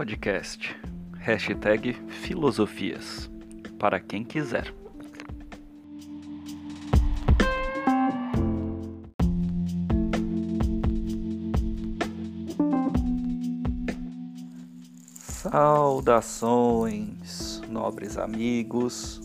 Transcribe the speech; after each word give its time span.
Podcast. 0.00 0.74
Hashtag 1.18 1.92
Filosofias. 2.08 3.30
Para 3.78 4.00
quem 4.00 4.24
quiser. 4.24 4.72
Saudações, 15.18 16.80
nobres 17.68 18.16
amigos, 18.16 19.20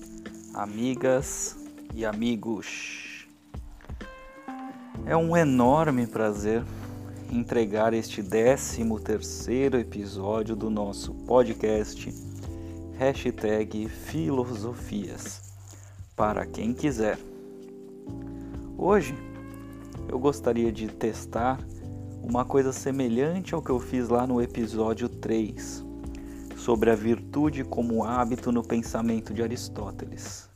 amigas 0.54 1.55
e 1.94 2.04
amigos. 2.04 3.26
É 5.05 5.16
um 5.16 5.38
enorme 5.38 6.05
prazer 6.05 6.66
entregar 7.32 7.94
este 7.94 8.22
13 8.22 8.84
terceiro 9.04 9.78
episódio 9.78 10.56
do 10.56 10.70
nosso 10.70 11.14
podcast 11.14 12.14
Hashtag 12.98 13.90
Filosofias 13.90 15.42
para 16.16 16.46
quem 16.46 16.74
quiser. 16.74 17.18
Hoje 18.78 19.16
eu 20.08 20.20
gostaria 20.20 20.72
de 20.72 20.88
testar 20.88 21.60
uma 22.22 22.46
coisa 22.46 22.72
semelhante 22.72 23.54
ao 23.54 23.62
que 23.62 23.70
eu 23.70 23.80
fiz 23.80 24.08
lá 24.10 24.26
no 24.26 24.42
episódio 24.42 25.10
3 25.10 25.84
sobre 26.58 26.90
a 26.90 26.96
virtude 26.96 27.64
como 27.64 28.04
hábito 28.04 28.52
no 28.52 28.64
pensamento 28.64 29.34
de 29.34 29.44
Aristóteles. 29.44 30.50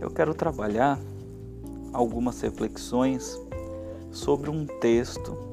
Eu 0.00 0.10
quero 0.10 0.34
trabalhar 0.34 0.98
algumas 1.92 2.40
reflexões 2.40 3.38
sobre 4.10 4.50
um 4.50 4.66
texto 4.66 5.51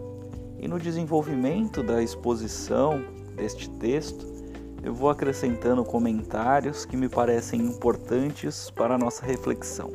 e 0.60 0.68
no 0.68 0.78
desenvolvimento 0.78 1.82
da 1.82 2.04
exposição 2.04 3.02
deste 3.36 3.70
texto, 3.70 4.28
eu 4.84 4.94
vou 4.94 5.10
acrescentando 5.10 5.84
comentários 5.86 6.86
que 6.86 6.98
me 6.98 7.08
parecem 7.08 7.62
importantes 7.62 8.70
para 8.70 8.96
a 8.96 8.98
nossa 8.98 9.26
reflexão. 9.26 9.92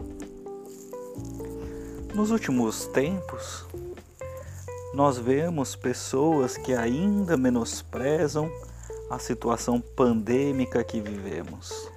Nos 2.15 2.31
últimos 2.31 2.87
tempos, 2.87 3.67
nós 4.95 5.19
vemos 5.19 5.77
pessoas 5.77 6.57
que 6.57 6.73
ainda 6.73 7.37
menosprezam 7.37 8.51
a 9.11 9.19
situação 9.19 9.81
pandêmica 9.81 10.83
que 10.83 11.01
vivemos. 11.01 11.91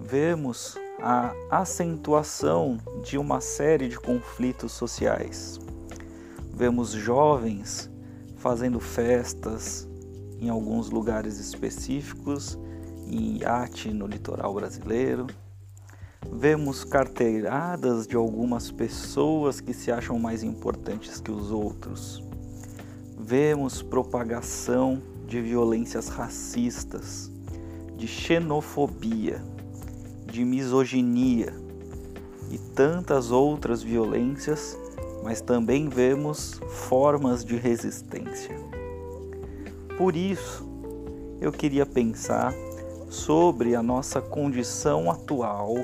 Vemos 0.00 0.76
a 1.00 1.32
acentuação 1.50 2.78
de 3.02 3.18
uma 3.18 3.40
série 3.40 3.88
de 3.88 3.98
conflitos 3.98 4.72
sociais 4.72 5.58
Vemos 6.58 6.90
jovens 6.90 7.88
fazendo 8.36 8.80
festas 8.80 9.88
em 10.40 10.48
alguns 10.48 10.90
lugares 10.90 11.38
específicos, 11.38 12.58
em 13.06 13.36
iate 13.38 13.92
no 13.92 14.08
litoral 14.08 14.52
brasileiro. 14.54 15.28
Vemos 16.32 16.82
carteiradas 16.82 18.08
de 18.08 18.16
algumas 18.16 18.72
pessoas 18.72 19.60
que 19.60 19.72
se 19.72 19.92
acham 19.92 20.18
mais 20.18 20.42
importantes 20.42 21.20
que 21.20 21.30
os 21.30 21.52
outros. 21.52 22.24
Vemos 23.16 23.80
propagação 23.80 25.00
de 25.28 25.40
violências 25.40 26.08
racistas, 26.08 27.30
de 27.96 28.08
xenofobia, 28.08 29.40
de 30.26 30.44
misoginia 30.44 31.54
e 32.50 32.58
tantas 32.58 33.30
outras 33.30 33.80
violências 33.80 34.76
mas 35.28 35.42
também 35.42 35.90
vemos 35.90 36.58
formas 36.70 37.44
de 37.44 37.54
resistência. 37.54 38.56
Por 39.98 40.16
isso, 40.16 40.66
eu 41.38 41.52
queria 41.52 41.84
pensar 41.84 42.54
sobre 43.10 43.74
a 43.74 43.82
nossa 43.82 44.22
condição 44.22 45.10
atual 45.10 45.74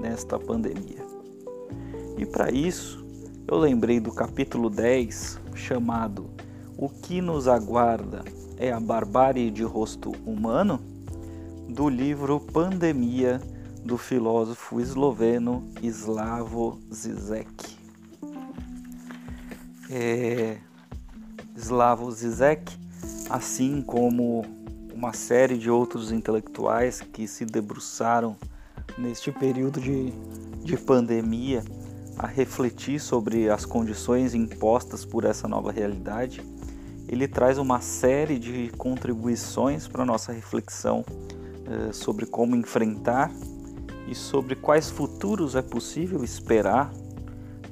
nesta 0.00 0.38
pandemia. 0.38 1.04
E 2.16 2.24
para 2.24 2.50
isso, 2.50 3.04
eu 3.46 3.58
lembrei 3.58 4.00
do 4.00 4.10
capítulo 4.10 4.70
10, 4.70 5.38
chamado 5.54 6.30
O 6.74 6.88
que 6.88 7.20
nos 7.20 7.46
aguarda 7.46 8.24
é 8.56 8.72
a 8.72 8.80
barbárie 8.80 9.50
de 9.50 9.64
rosto 9.64 10.12
humano, 10.24 10.80
do 11.68 11.90
livro 11.90 12.40
Pandemia 12.40 13.38
do 13.84 13.98
filósofo 13.98 14.80
esloveno 14.80 15.62
Slavo 15.82 16.80
Zizek 16.90 17.77
é, 19.90 20.58
Slavoj 21.56 22.12
Zizek, 22.12 22.76
assim 23.30 23.82
como 23.82 24.44
uma 24.94 25.12
série 25.12 25.56
de 25.56 25.70
outros 25.70 26.10
intelectuais 26.10 27.00
que 27.00 27.26
se 27.26 27.44
debruçaram 27.44 28.36
neste 28.96 29.30
período 29.30 29.80
de, 29.80 30.12
de 30.64 30.76
pandemia 30.76 31.62
a 32.16 32.26
refletir 32.26 33.00
sobre 33.00 33.48
as 33.48 33.64
condições 33.64 34.34
impostas 34.34 35.04
por 35.04 35.24
essa 35.24 35.46
nova 35.46 35.70
realidade, 35.70 36.42
ele 37.06 37.28
traz 37.28 37.58
uma 37.58 37.80
série 37.80 38.38
de 38.38 38.70
contribuições 38.76 39.86
para 39.86 40.02
a 40.02 40.06
nossa 40.06 40.32
reflexão 40.32 41.04
eh, 41.64 41.92
sobre 41.92 42.26
como 42.26 42.56
enfrentar 42.56 43.30
e 44.08 44.14
sobre 44.14 44.56
quais 44.56 44.90
futuros 44.90 45.54
é 45.54 45.62
possível 45.62 46.24
esperar 46.24 46.92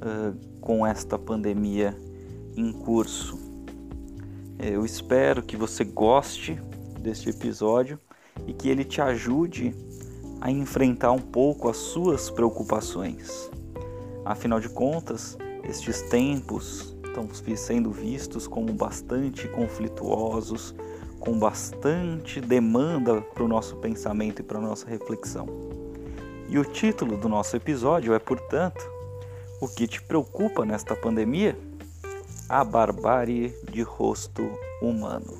eh, 0.01 0.33
com 0.61 0.87
esta 0.87 1.19
pandemia 1.19 1.95
em 2.57 2.71
curso. 2.71 3.37
É, 4.57 4.69
eu 4.69 4.83
espero 4.83 5.43
que 5.43 5.55
você 5.55 5.83
goste 5.83 6.59
deste 6.99 7.29
episódio 7.29 7.99
e 8.47 8.53
que 8.53 8.67
ele 8.67 8.83
te 8.83 8.99
ajude 8.99 9.73
a 10.41 10.49
enfrentar 10.49 11.11
um 11.11 11.19
pouco 11.19 11.69
as 11.69 11.77
suas 11.77 12.29
preocupações. 12.29 13.49
Afinal 14.25 14.59
de 14.59 14.69
contas, 14.69 15.37
estes 15.63 16.01
tempos 16.03 16.95
estão 17.05 17.27
sendo 17.55 17.91
vistos 17.91 18.47
como 18.47 18.73
bastante 18.73 19.47
conflituosos, 19.47 20.75
com 21.19 21.37
bastante 21.37 22.39
demanda 22.41 23.21
para 23.21 23.43
o 23.43 23.47
nosso 23.47 23.75
pensamento 23.77 24.41
e 24.41 24.43
para 24.43 24.59
a 24.59 24.61
nossa 24.61 24.87
reflexão. 24.87 25.47
E 26.49 26.57
o 26.57 26.63
título 26.63 27.17
do 27.17 27.27
nosso 27.27 27.55
episódio 27.55 28.13
é, 28.13 28.19
portanto, 28.19 28.97
O 29.59 29.67
que 29.67 29.87
te 29.87 29.99
preocupa 30.03 30.63
nesta 30.63 30.95
pandemia? 30.95 31.57
A 32.49 32.63
barbárie 32.63 33.53
de 33.69 33.81
rosto 33.81 34.41
humano. 34.81 35.33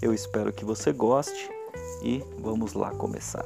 Eu 0.00 0.14
espero 0.14 0.50
que 0.50 0.64
você 0.64 0.94
goste 0.94 1.50
e 2.02 2.24
vamos 2.40 2.72
lá 2.72 2.90
começar. 2.92 3.44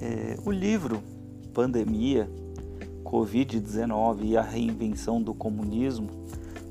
É, 0.00 0.38
o 0.46 0.50
livro 0.50 1.02
Pandemia, 1.52 2.26
Covid-19 3.04 4.24
e 4.24 4.36
a 4.38 4.40
Reinvenção 4.40 5.20
do 5.20 5.34
Comunismo, 5.34 6.08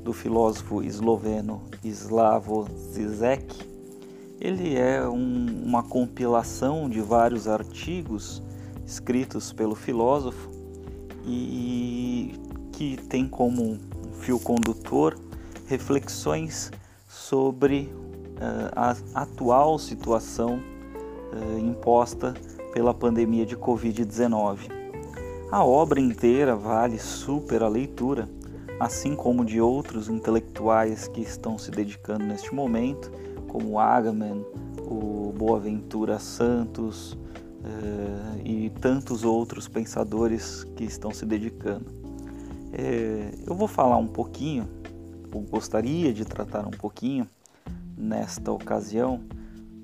do 0.04 0.14
filósofo 0.14 0.82
esloveno 0.82 1.62
Slavoj 1.84 2.68
Zizek, 2.72 3.56
ele 4.42 4.76
é 4.76 5.08
um, 5.08 5.46
uma 5.64 5.84
compilação 5.84 6.90
de 6.90 7.02
vários 7.02 7.48
artigos 7.48 8.42
escritos 8.84 9.54
pelo 9.54 9.76
filósofo 9.76 10.57
e 11.28 12.34
que 12.72 12.96
tem 12.96 13.28
como 13.28 13.78
fio 14.20 14.40
condutor 14.40 15.18
reflexões 15.68 16.72
sobre 17.08 17.92
uh, 18.38 18.72
a 18.74 18.96
atual 19.22 19.78
situação 19.78 20.60
uh, 21.34 21.60
imposta 21.60 22.34
pela 22.74 22.94
pandemia 22.94 23.46
de 23.46 23.58
Covid-19. 23.58 24.72
A 25.52 25.64
obra 25.64 26.00
inteira 26.00 26.56
vale 26.56 26.98
super 26.98 27.64
a 27.64 27.68
leitura, 27.68 28.30
assim 28.80 29.16
como 29.16 29.44
de 29.44 29.60
outros 29.60 30.08
intelectuais 30.08 31.08
que 31.08 31.22
estão 31.22 31.58
se 31.58 31.72
dedicando 31.72 32.26
neste 32.26 32.54
momento, 32.54 33.12
como 33.48 33.80
Agamben, 33.80 34.46
o 34.80 35.34
Boaventura 35.38 36.20
Santos, 36.20 37.14
uh, 37.14 37.18
e 38.50 38.70
tantos 38.70 39.26
outros 39.26 39.68
pensadores 39.68 40.64
que 40.78 40.86
estão 40.86 41.12
se 41.12 41.26
dedicando. 41.26 41.86
É, 42.72 43.34
eu 43.46 43.54
vou 43.54 43.68
falar 43.68 43.98
um 43.98 44.08
pouquinho, 44.08 44.70
ou 45.34 45.42
gostaria 45.42 46.14
de 46.14 46.24
tratar 46.24 46.66
um 46.66 46.72
pouquinho, 46.72 47.28
nesta 47.98 48.50
ocasião, 48.50 49.20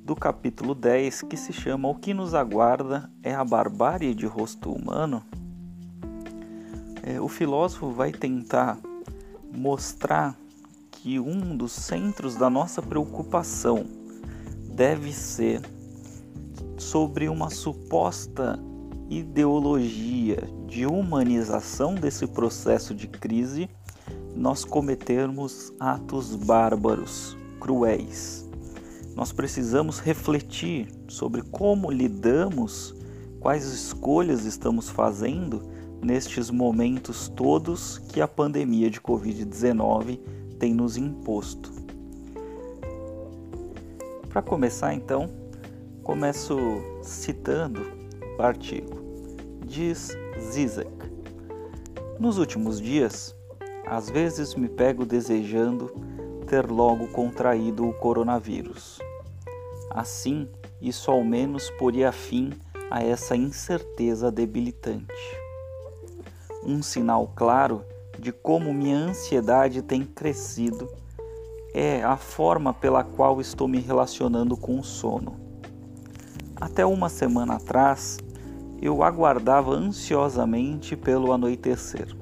do 0.05 0.15
capítulo 0.15 0.73
10 0.73 1.23
que 1.23 1.35
se 1.35 1.51
chama 1.51 1.89
O 1.89 1.95
que 1.95 2.13
nos 2.13 2.33
aguarda 2.33 3.11
é 3.21 3.35
a 3.35 3.43
barbárie 3.43 4.15
de 4.15 4.25
rosto 4.25 4.71
humano. 4.71 5.21
É, 7.01 7.19
o 7.19 7.27
filósofo 7.27 7.91
vai 7.91 8.13
tentar 8.13 8.79
mostrar 9.53 10.37
que 10.89 11.19
um 11.19 11.57
dos 11.57 11.73
centros 11.73 12.37
da 12.37 12.49
nossa 12.49 12.81
preocupação 12.81 13.85
deve 14.73 15.11
ser 15.11 15.61
sobre 16.77 17.29
uma 17.29 17.49
suposta 17.49 18.59
ideologia 19.09 20.47
de 20.67 20.85
humanização 20.85 21.95
desse 21.95 22.25
processo 22.27 22.95
de 22.95 23.07
crise 23.07 23.69
nós 24.35 24.65
cometermos 24.65 25.71
atos 25.79 26.35
bárbaros, 26.35 27.37
cruéis. 27.59 28.49
Nós 29.15 29.31
precisamos 29.31 29.99
refletir 29.99 30.87
sobre 31.07 31.43
como 31.43 31.91
lidamos, 31.91 32.95
quais 33.39 33.65
escolhas 33.65 34.45
estamos 34.45 34.89
fazendo 34.89 35.61
nestes 36.01 36.49
momentos 36.49 37.29
todos 37.29 37.99
que 38.09 38.19
a 38.19 38.27
pandemia 38.27 38.89
de 38.89 38.99
Covid-19 38.99 40.19
tem 40.57 40.73
nos 40.73 40.97
imposto. 40.97 41.71
Para 44.29 44.41
começar, 44.41 44.95
então, 44.95 45.29
começo 46.03 46.57
citando 47.01 47.81
o 48.37 48.41
artigo. 48.41 49.01
Diz 49.65 50.15
Zizek: 50.37 50.91
Nos 52.19 52.37
últimos 52.37 52.81
dias, 52.81 53.33
às 53.87 54.09
vezes 54.09 54.53
me 54.53 54.67
pego 54.67 55.05
desejando 55.05 55.93
ter 56.45 56.69
logo 56.69 57.07
contraído 57.07 57.87
o 57.87 57.93
coronavírus. 57.93 58.99
Assim, 59.89 60.49
isso 60.81 61.09
ao 61.09 61.23
menos 61.23 61.69
poria 61.71 62.11
fim 62.11 62.51
a 62.91 63.01
essa 63.01 63.35
incerteza 63.35 64.29
debilitante. 64.29 65.37
Um 66.65 66.83
sinal 66.83 67.31
claro 67.33 67.83
de 68.19 68.31
como 68.33 68.73
minha 68.73 68.97
ansiedade 68.97 69.81
tem 69.81 70.03
crescido 70.03 70.89
é 71.73 72.03
a 72.03 72.17
forma 72.17 72.73
pela 72.73 73.03
qual 73.03 73.39
estou 73.39 73.67
me 73.67 73.79
relacionando 73.79 74.55
com 74.55 74.77
o 74.77 74.83
sono. 74.83 75.42
Até 76.63 76.85
uma 76.85 77.09
semana 77.09 77.55
atrás, 77.55 78.17
eu 78.81 79.03
aguardava 79.03 79.75
ansiosamente 79.75 80.95
pelo 80.95 81.33
anoitecer 81.33 82.15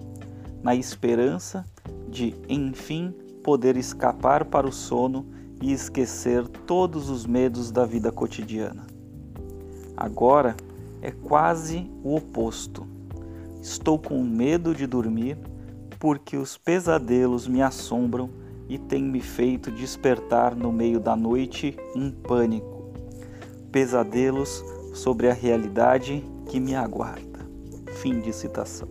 na 0.64 0.74
esperança 0.74 1.64
de, 2.10 2.34
enfim, 2.50 3.14
poder 3.44 3.78
escapar 3.78 4.46
para 4.46 4.66
o 4.66 4.72
sono 4.72 5.28
e 5.62 5.72
esquecer 5.72 6.48
todos 6.66 7.08
os 7.08 7.24
medos 7.24 7.70
da 7.70 7.86
vida 7.86 8.12
cotidiana. 8.12 8.88
Agora 9.96 10.56
é 11.04 11.12
quase 11.12 11.88
o 12.04 12.16
oposto. 12.16 12.88
Estou 13.62 14.00
com 14.00 14.24
medo 14.24 14.74
de 14.74 14.88
dormir 14.88 15.38
porque 16.00 16.36
os 16.36 16.58
pesadelos 16.58 17.48
me 17.48 17.62
assombram 17.62 18.32
e 18.68 18.80
têm 18.80 19.04
me 19.04 19.22
feito 19.22 19.70
despertar 19.70 20.56
no 20.56 20.72
meio 20.72 21.00
da 21.00 21.16
noite 21.16 21.78
em 21.96 22.10
pânico. 22.10 22.81
Pesadelos 23.72 24.64
sobre 24.94 25.30
a 25.30 25.34
realidade 25.34 26.24
que 26.48 26.60
me 26.60 26.76
aguarda. 26.76 27.40
Fim 28.02 28.20
de 28.20 28.34
citação. 28.34 28.88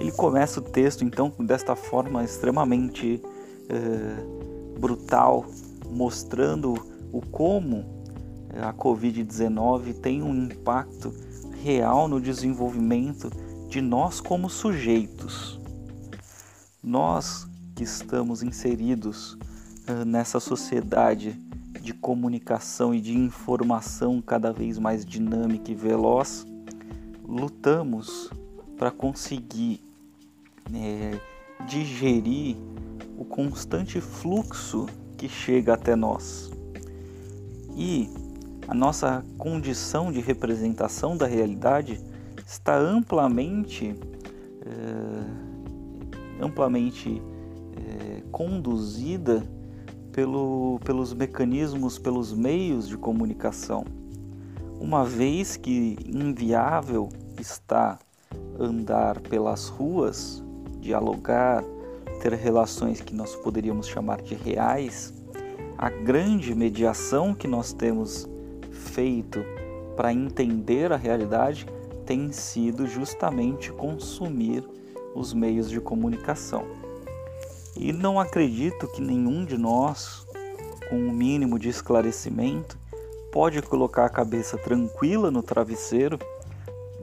Ele 0.00 0.10
começa 0.10 0.60
o 0.60 0.62
texto 0.62 1.04
então 1.04 1.32
desta 1.38 1.76
forma 1.76 2.24
extremamente 2.24 3.22
uh, 3.24 4.78
brutal, 4.78 5.44
mostrando 5.90 6.74
o 7.12 7.20
como 7.20 7.84
eh, 8.52 8.62
a 8.62 8.72
Covid-19 8.72 9.94
tem 10.00 10.22
um 10.22 10.34
impacto 10.34 11.14
real 11.62 12.08
no 12.08 12.20
desenvolvimento 12.20 13.30
de 13.68 13.80
nós 13.80 14.20
como 14.20 14.48
sujeitos. 14.48 15.60
Nós 16.82 17.46
que 17.76 17.84
estamos 17.84 18.42
inseridos 18.42 19.34
uh, 19.88 20.04
nessa 20.06 20.40
sociedade 20.40 21.38
de 21.82 21.92
comunicação 21.92 22.94
e 22.94 23.00
de 23.00 23.12
informação 23.12 24.22
cada 24.22 24.52
vez 24.52 24.78
mais 24.78 25.04
dinâmica 25.04 25.72
e 25.72 25.74
veloz, 25.74 26.46
lutamos 27.24 28.30
para 28.78 28.92
conseguir 28.92 29.80
é, 30.72 31.18
digerir 31.66 32.56
o 33.18 33.24
constante 33.24 34.00
fluxo 34.00 34.86
que 35.18 35.28
chega 35.28 35.74
até 35.74 35.96
nós. 35.96 36.52
E 37.76 38.08
a 38.68 38.74
nossa 38.74 39.24
condição 39.36 40.12
de 40.12 40.20
representação 40.20 41.16
da 41.16 41.26
realidade 41.26 42.00
está 42.46 42.78
amplamente, 42.78 43.92
é, 44.64 46.44
amplamente 46.44 47.20
é, 47.76 48.22
conduzida 48.30 49.42
pelo, 50.12 50.78
pelos 50.84 51.14
mecanismos, 51.14 51.98
pelos 51.98 52.32
meios 52.32 52.86
de 52.86 52.96
comunicação. 52.96 53.84
Uma 54.78 55.04
vez 55.04 55.56
que 55.56 55.96
inviável 56.06 57.08
está 57.40 57.98
andar 58.58 59.20
pelas 59.20 59.68
ruas 59.68 60.42
dialogar, 60.80 61.64
ter 62.20 62.32
relações 62.34 63.00
que 63.00 63.14
nós 63.14 63.34
poderíamos 63.36 63.86
chamar 63.86 64.20
de 64.20 64.34
reais, 64.34 65.14
a 65.78 65.88
grande 65.88 66.54
mediação 66.54 67.34
que 67.34 67.48
nós 67.48 67.72
temos 67.72 68.28
feito 68.70 69.40
para 69.96 70.12
entender 70.12 70.92
a 70.92 70.96
realidade 70.96 71.66
tem 72.04 72.32
sido 72.32 72.86
justamente 72.86 73.72
consumir 73.72 74.64
os 75.14 75.32
meios 75.32 75.70
de 75.70 75.80
comunicação. 75.80 76.81
E 77.76 77.92
não 77.92 78.20
acredito 78.20 78.86
que 78.88 79.00
nenhum 79.00 79.44
de 79.44 79.56
nós, 79.56 80.26
com 80.88 80.96
o 80.96 81.08
um 81.08 81.12
mínimo 81.12 81.58
de 81.58 81.68
esclarecimento, 81.68 82.78
pode 83.32 83.62
colocar 83.62 84.04
a 84.04 84.10
cabeça 84.10 84.58
tranquila 84.58 85.30
no 85.30 85.42
travesseiro, 85.42 86.18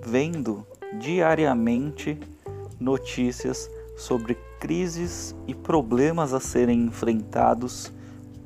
vendo 0.06 0.66
diariamente 1.00 2.19
notícias 2.80 3.69
sobre 3.98 4.38
crises 4.60 5.36
e 5.48 5.56
problemas 5.56 6.33
a 6.33 6.39
serem 6.39 6.83
enfrentados 6.83 7.92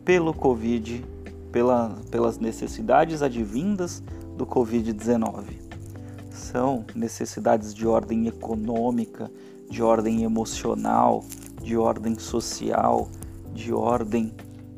pelo 0.06 0.34
Covid, 0.34 1.04
pela, 1.52 1.96
pelas 2.10 2.40
necessidades 2.40 3.22
advindas 3.22 4.02
do 4.38 4.46
Covid-19. 4.46 5.62
São 6.32 6.86
necessidades 6.96 7.74
de 7.74 7.86
ordem 7.86 8.28
econômica, 8.28 9.30
de 9.70 9.84
ordem 9.84 10.24
emocional, 10.24 11.24
de 11.64 11.78
ordem 11.78 12.20
social, 12.20 13.10
de 13.54 13.74
ordem 13.74 14.34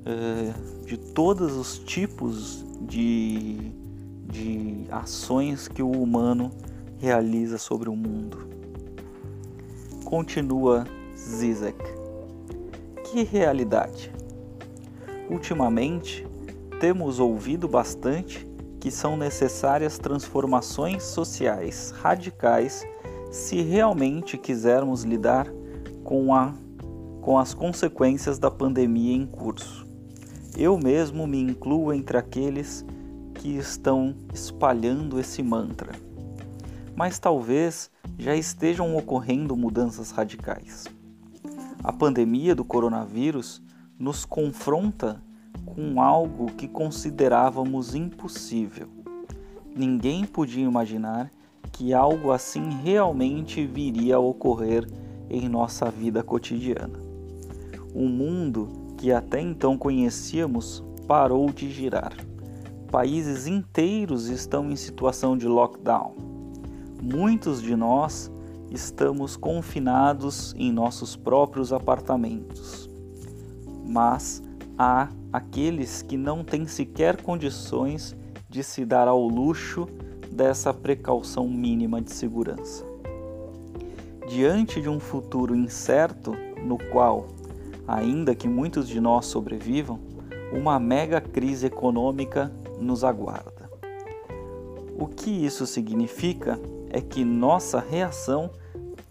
eh, 0.06 0.54
de 0.86 0.98
todos 0.98 1.58
os 1.58 1.80
tipos 1.80 2.64
de, 2.82 3.72
de 4.30 4.86
ações 4.92 5.68
que 5.68 5.82
o 5.82 5.92
humano 5.92 6.52
realiza 6.98 7.58
sobre 7.58 7.90
o 7.90 7.96
mundo. 7.96 8.48
Continua 10.06 10.86
Zizek. 11.18 11.84
Que 13.06 13.24
realidade! 13.24 14.12
Ultimamente, 15.30 16.26
temos 16.80 17.20
ouvido 17.20 17.68
bastante 17.68 18.46
que 18.80 18.92
são 18.92 19.18
necessárias 19.18 19.98
transformações 19.98 21.02
sociais 21.02 21.92
radicais 21.98 22.86
se 23.32 23.62
realmente 23.62 24.38
quisermos 24.38 25.04
lidar 25.04 25.52
com, 26.04 26.36
a, 26.36 26.54
com 27.26 27.40
as 27.40 27.56
consequências 27.56 28.38
da 28.38 28.52
pandemia 28.52 29.16
em 29.16 29.26
curso. 29.26 29.84
Eu 30.56 30.78
mesmo 30.78 31.26
me 31.26 31.42
incluo 31.42 31.92
entre 31.92 32.20
aqueles 32.20 32.86
que 33.34 33.58
estão 33.58 34.14
espalhando 34.32 35.20
esse 35.20 35.42
mantra. 35.42 35.94
Mas 36.96 37.18
talvez 37.18 37.90
já 38.20 38.36
estejam 38.36 38.96
ocorrendo 38.96 39.58
mudanças 39.58 40.12
radicais. 40.12 40.86
A 41.84 41.92
pandemia 41.92 42.54
do 42.54 42.64
coronavírus 42.64 43.60
nos 43.98 44.24
confronta 44.24 45.20
com 45.66 46.00
algo 46.00 46.52
que 46.52 46.68
considerávamos 46.68 47.96
impossível. 47.96 48.88
Ninguém 49.76 50.26
podia 50.26 50.64
imaginar 50.64 51.32
que 51.72 51.92
algo 51.92 52.32
assim 52.32 52.70
realmente 52.84 53.66
viria 53.66 54.18
a 54.18 54.20
ocorrer 54.20 54.88
em 55.28 55.50
nossa 55.50 55.90
vida 55.90 56.22
cotidiana. 56.22 57.05
O 57.96 58.08
mundo 58.08 58.68
que 58.98 59.12
até 59.12 59.42
então 59.42 59.78
conhecíamos 59.78 60.84
parou 61.08 61.50
de 61.50 61.72
girar. 61.72 62.14
Países 62.92 63.48
inteiros 63.48 64.28
estão 64.28 64.70
em 64.70 64.76
situação 64.76 65.36
de 65.36 65.48
lockdown 65.48 66.36
muitos 67.06 67.62
de 67.62 67.76
nós 67.76 68.32
estamos 68.72 69.38
confinados 69.38 70.56
em 70.58 70.72
nossos 70.72 71.16
próprios 71.16 71.72
apartamentos. 71.72 72.90
Mas 73.86 74.42
há 74.78 75.10
aqueles 75.32 76.02
que 76.02 76.18
não 76.18 76.44
têm 76.44 76.66
sequer 76.66 77.22
condições 77.22 78.16
de 78.50 78.64
se 78.64 78.84
dar 78.84 79.08
ao 79.08 79.28
luxo 79.28 79.88
dessa 80.32 80.74
precaução 80.74 81.48
mínima 81.48 82.02
de 82.02 82.12
segurança. 82.12 82.84
Diante 84.28 84.82
de 84.82 84.90
um 84.90 85.00
futuro 85.00 85.56
incerto, 85.56 86.36
no 86.66 86.80
qual, 86.92 87.28
ainda 87.88 88.36
que 88.36 88.48
muitos 88.48 88.88
de 88.88 89.00
nós 89.00 89.26
sobrevivam, 89.26 90.00
uma 90.52 90.80
mega 90.80 91.20
crise 91.20 91.68
econômica 91.68 92.52
nos 92.80 93.04
aguarda. 93.04 93.70
O 94.98 95.08
que 95.08 95.30
isso 95.30 95.68
significa 95.68 96.60
é 96.90 97.02
que 97.02 97.26
nossa 97.26 97.80
reação 97.80 98.50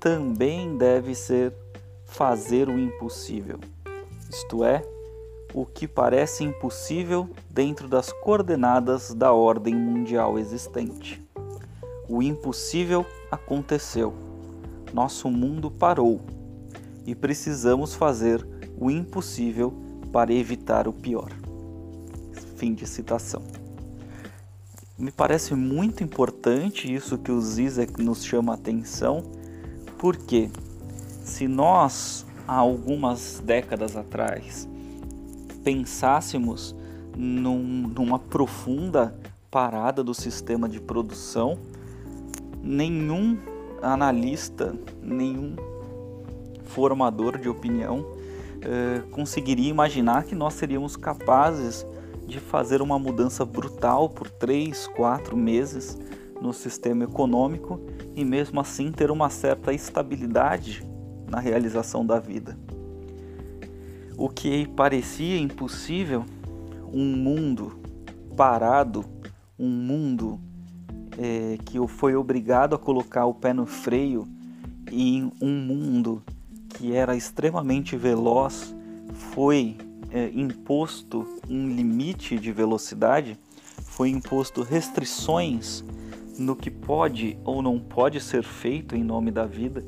também 0.00 0.76
deve 0.76 1.14
ser 1.14 1.52
fazer 2.04 2.68
o 2.68 2.78
impossível, 2.78 3.58
isto 4.30 4.64
é, 4.64 4.82
o 5.52 5.64
que 5.64 5.86
parece 5.86 6.42
impossível 6.44 7.28
dentro 7.48 7.88
das 7.88 8.12
coordenadas 8.12 9.14
da 9.14 9.32
ordem 9.32 9.74
mundial 9.74 10.38
existente. 10.38 11.22
O 12.08 12.22
impossível 12.22 13.06
aconteceu. 13.30 14.12
Nosso 14.92 15.30
mundo 15.30 15.70
parou 15.70 16.20
e 17.06 17.14
precisamos 17.14 17.94
fazer 17.94 18.46
o 18.78 18.90
impossível 18.90 19.72
para 20.12 20.32
evitar 20.32 20.86
o 20.86 20.92
pior. 20.92 21.30
Fim 22.56 22.74
de 22.74 22.86
citação. 22.86 23.42
Me 24.96 25.10
parece 25.10 25.54
muito 25.54 26.04
importante 26.04 26.92
isso 26.92 27.18
que 27.18 27.32
o 27.32 27.40
Zizek 27.40 28.00
nos 28.00 28.24
chama 28.24 28.52
a 28.52 28.54
atenção, 28.54 29.24
porque 29.98 30.50
se 31.24 31.48
nós, 31.48 32.24
há 32.46 32.54
algumas 32.54 33.42
décadas 33.44 33.96
atrás, 33.96 34.68
pensássemos 35.64 36.76
num, 37.16 37.88
numa 37.88 38.18
profunda 38.18 39.18
parada 39.50 40.04
do 40.04 40.14
sistema 40.14 40.68
de 40.68 40.80
produção, 40.80 41.58
nenhum 42.62 43.36
analista, 43.82 44.74
nenhum 45.02 45.56
formador 46.66 47.38
de 47.38 47.48
opinião 47.48 48.13
eh, 48.64 49.02
conseguiria 49.10 49.68
imaginar 49.68 50.24
que 50.24 50.34
nós 50.34 50.54
seríamos 50.54 50.96
capazes 50.96 51.86
de 52.26 52.40
fazer 52.40 52.80
uma 52.80 52.98
mudança 52.98 53.44
brutal 53.44 54.08
por 54.08 54.30
três, 54.30 54.86
quatro 54.86 55.36
meses 55.36 55.98
no 56.40 56.52
sistema 56.52 57.04
econômico 57.04 57.80
e 58.14 58.24
mesmo 58.24 58.60
assim 58.60 58.90
ter 58.90 59.10
uma 59.10 59.28
certa 59.28 59.72
estabilidade 59.72 60.82
na 61.28 61.40
realização 61.40 62.04
da 62.04 62.18
vida. 62.18 62.56
O 64.16 64.28
que 64.28 64.66
parecia 64.68 65.38
impossível, 65.38 66.24
um 66.92 67.04
mundo 67.16 67.78
parado, 68.36 69.04
um 69.58 69.68
mundo 69.68 70.40
é, 71.18 71.58
que 71.64 71.78
foi 71.88 72.14
obrigado 72.14 72.74
a 72.74 72.78
colocar 72.78 73.26
o 73.26 73.34
pé 73.34 73.52
no 73.52 73.66
freio 73.66 74.26
em 74.90 75.30
um 75.40 75.50
mundo 75.50 76.22
que 76.74 76.94
era 76.94 77.16
extremamente 77.16 77.96
veloz, 77.96 78.74
foi 79.32 79.76
é, 80.10 80.30
imposto 80.34 81.26
um 81.48 81.68
limite 81.68 82.38
de 82.38 82.52
velocidade, 82.52 83.38
foi 83.82 84.10
imposto 84.10 84.62
restrições 84.62 85.84
no 86.38 86.54
que 86.54 86.70
pode 86.70 87.38
ou 87.44 87.62
não 87.62 87.78
pode 87.78 88.20
ser 88.20 88.42
feito 88.42 88.96
em 88.96 89.02
nome 89.02 89.30
da 89.30 89.46
vida. 89.46 89.84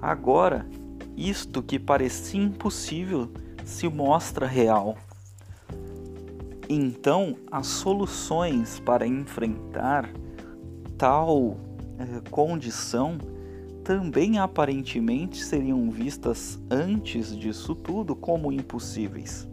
Agora 0.00 0.66
isto 1.16 1.62
que 1.62 1.78
parecia 1.78 2.40
impossível 2.40 3.30
se 3.64 3.88
mostra 3.88 4.46
real. 4.46 4.96
Então, 6.68 7.36
as 7.50 7.66
soluções 7.66 8.80
para 8.80 9.06
enfrentar 9.06 10.08
tal 10.96 11.56
eh, 11.98 12.22
condição 12.30 13.18
também 13.90 14.38
aparentemente 14.38 15.42
seriam 15.42 15.90
vistas 15.90 16.60
antes 16.70 17.36
disso 17.36 17.74
tudo 17.74 18.14
como 18.14 18.52
impossíveis. 18.52 19.48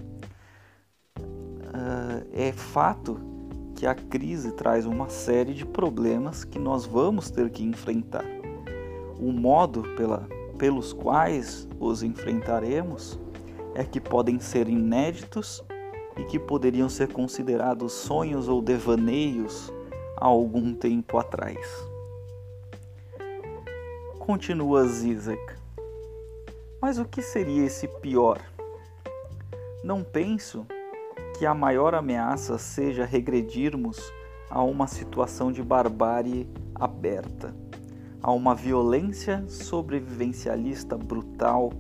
Uh, 1.20 2.24
é 2.32 2.52
fato 2.52 3.20
que 3.76 3.88
a 3.88 3.96
crise 3.96 4.52
traz 4.52 4.86
uma 4.86 5.10
série 5.10 5.56
de 5.56 5.66
problemas 5.66 6.44
que 6.44 6.60
nós 6.60 6.86
vamos 6.86 7.32
ter 7.32 7.50
que 7.50 7.64
enfrentar. 7.64 8.26
O 9.20 9.32
modo 9.32 9.82
pela 9.96 10.30
pelos 10.60 10.94
quais 10.94 11.68
os 11.80 12.04
enfrentaremos 12.04 13.20
é 13.74 13.84
que 13.84 14.00
podem 14.00 14.40
ser 14.40 14.70
inéditos 14.70 15.64
e 16.16 16.24
que 16.26 16.38
poderiam 16.38 16.90
ser 16.90 17.12
considerados 17.12 17.92
sonhos 17.92 18.48
ou 18.48 18.62
devaneios 18.62 19.74
há 20.16 20.28
algum 20.28 20.76
tempo 20.76 21.18
atrás. 21.18 21.87
Continua 24.28 24.86
Zizek. 24.86 25.56
Mas 26.82 27.00
o 27.00 27.06
que 27.06 27.22
seria 27.22 27.66
esse 27.66 27.88
pior? 27.88 28.42
Não 29.86 30.04
penso 30.04 30.68
que 31.40 31.46
a 31.46 31.54
maior 31.54 31.96
ameaça 31.96 32.58
seja 32.58 33.06
regredirmos 33.06 33.98
a 34.50 34.62
uma 34.62 34.86
situação 34.86 35.50
de 35.50 35.64
barbárie 35.64 36.46
aberta 36.76 37.56
a 38.22 38.30
uma 38.34 38.54
violência 38.54 39.46
sobrevivencialista 39.48 40.98
brutal 40.98 41.72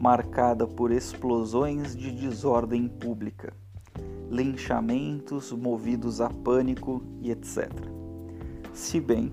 marcada 0.00 0.64
por 0.64 0.92
explosões 0.92 1.96
de 1.96 2.12
desordem 2.12 2.86
pública, 2.86 3.52
linchamentos 4.30 5.50
movidos 5.50 6.20
a 6.20 6.30
pânico 6.30 7.02
e 7.20 7.32
etc. 7.32 7.68
Se 8.72 9.00
bem 9.00 9.32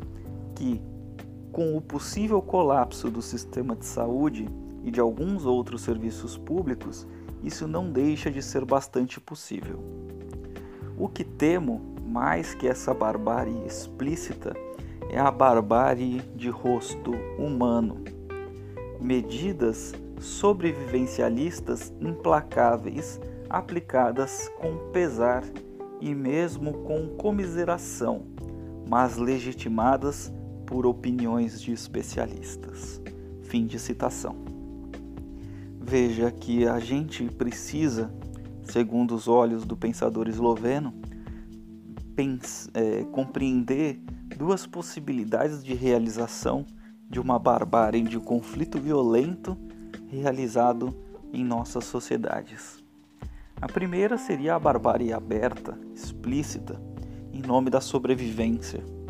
que, 0.55 0.81
com 1.53 1.77
o 1.77 1.81
possível 1.81 2.41
colapso 2.41 3.11
do 3.11 3.21
sistema 3.21 3.75
de 3.75 3.85
saúde 3.85 4.49
e 4.83 4.89
de 4.89 4.99
alguns 4.99 5.45
outros 5.45 5.83
serviços 5.83 6.35
públicos, 6.35 7.07
isso 7.43 7.67
não 7.67 7.91
deixa 7.91 8.31
de 8.31 8.41
ser 8.41 8.65
bastante 8.65 9.21
possível. 9.21 9.79
O 10.97 11.07
que 11.07 11.23
temo 11.23 11.79
mais 12.07 12.55
que 12.55 12.67
essa 12.67 12.91
barbárie 12.91 13.65
explícita 13.67 14.53
é 15.09 15.19
a 15.19 15.29
barbárie 15.29 16.21
de 16.35 16.49
rosto 16.49 17.11
humano. 17.37 18.03
Medidas 18.99 19.93
sobrevivencialistas 20.19 21.93
implacáveis 22.01 23.21
aplicadas 23.47 24.49
com 24.59 24.89
pesar 24.91 25.43
e 26.01 26.15
mesmo 26.15 26.73
com 26.79 27.09
comiseração, 27.09 28.23
mas 28.89 29.17
legitimadas 29.17 30.33
por 30.73 30.87
opiniões 30.87 31.61
de 31.61 31.71
especialistas. 31.71 32.99
Fim 33.43 33.67
de 33.67 33.77
citação. 33.77 34.35
Veja 35.79 36.31
que 36.31 36.65
a 36.65 36.79
gente 36.79 37.25
precisa, 37.25 38.11
segundo 38.63 39.13
os 39.13 39.27
olhos 39.27 39.65
do 39.65 39.77
pensador 39.77 40.27
esloveno, 40.27 40.91
é, 42.73 43.03
compreender 43.11 44.01
duas 44.35 44.65
possibilidades 44.65 45.63
de 45.63 45.75
realização 45.75 46.65
de 47.07 47.19
uma 47.19 47.37
barbárie 47.37 48.01
de 48.01 48.17
um 48.17 48.21
conflito 48.21 48.79
violento 48.79 49.55
realizado 50.09 50.91
em 51.31 51.45
nossas 51.45 51.85
sociedades. 51.85 52.83
A 53.61 53.67
primeira 53.67 54.17
seria 54.17 54.55
a 54.55 54.59
barbárie 54.59 55.13
aberta, 55.13 55.77
explícita, 55.93 56.81
em 57.31 57.43
nome 57.43 57.69
da 57.69 57.79
sobrevivência. 57.79 59.02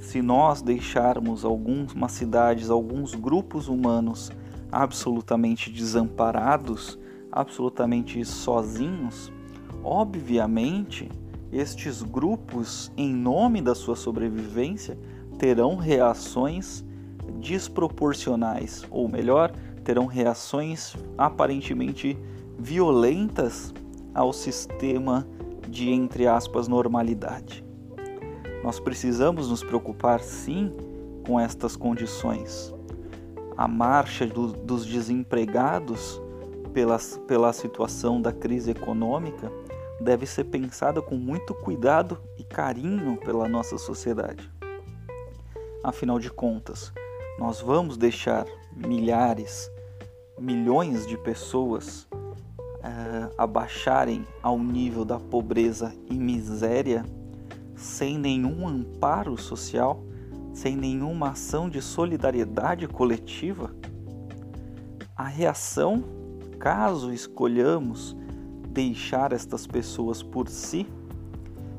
Se 0.00 0.22
nós 0.22 0.62
deixarmos 0.62 1.44
algumas 1.44 2.12
cidades, 2.12 2.70
alguns 2.70 3.14
grupos 3.14 3.68
humanos 3.68 4.32
absolutamente 4.72 5.70
desamparados, 5.70 6.98
absolutamente 7.30 8.24
sozinhos, 8.24 9.30
obviamente 9.84 11.08
estes 11.52 12.02
grupos, 12.02 12.90
em 12.96 13.12
nome 13.12 13.60
da 13.60 13.74
sua 13.74 13.94
sobrevivência, 13.94 14.98
terão 15.38 15.76
reações 15.76 16.84
desproporcionais, 17.40 18.84
ou 18.90 19.08
melhor, 19.08 19.52
terão 19.84 20.06
reações 20.06 20.94
aparentemente 21.18 22.16
violentas 22.58 23.74
ao 24.14 24.32
sistema 24.32 25.26
de, 25.68 25.90
entre 25.90 26.26
aspas, 26.26 26.68
normalidade. 26.68 27.69
Nós 28.62 28.78
precisamos 28.78 29.48
nos 29.48 29.64
preocupar 29.64 30.20
sim 30.20 30.74
com 31.26 31.40
estas 31.40 31.76
condições. 31.76 32.74
A 33.56 33.66
marcha 33.66 34.26
do, 34.26 34.48
dos 34.48 34.84
desempregados 34.84 36.20
pela, 36.72 36.98
pela 37.26 37.52
situação 37.52 38.20
da 38.20 38.32
crise 38.32 38.70
econômica 38.70 39.50
deve 40.00 40.26
ser 40.26 40.44
pensada 40.44 41.02
com 41.02 41.16
muito 41.16 41.54
cuidado 41.54 42.18
e 42.38 42.44
carinho 42.44 43.16
pela 43.18 43.48
nossa 43.48 43.76
sociedade. 43.76 44.50
Afinal 45.82 46.18
de 46.18 46.30
contas, 46.30 46.92
nós 47.38 47.60
vamos 47.60 47.96
deixar 47.96 48.46
milhares, 48.74 49.70
milhões 50.38 51.06
de 51.06 51.16
pessoas 51.16 52.06
uh, 52.12 53.34
abaixarem 53.36 54.26
ao 54.42 54.58
nível 54.58 55.04
da 55.04 55.18
pobreza 55.18 55.94
e 56.10 56.14
miséria 56.14 57.04
sem 57.80 58.18
nenhum 58.18 58.68
amparo 58.68 59.40
social, 59.40 60.04
sem 60.52 60.76
nenhuma 60.76 61.30
ação 61.30 61.68
de 61.68 61.80
solidariedade 61.80 62.86
coletiva? 62.86 63.74
A 65.16 65.24
reação, 65.24 66.04
caso 66.58 67.10
escolhamos 67.10 68.14
deixar 68.68 69.32
estas 69.32 69.66
pessoas 69.66 70.22
por 70.22 70.46
si 70.48 70.86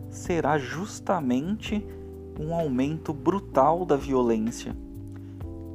será 0.10 0.58
justamente 0.58 1.86
um 2.39 2.53
aumento 2.53 3.13
brutal 3.13 3.86
da 3.86 3.96
violência. 3.96 4.75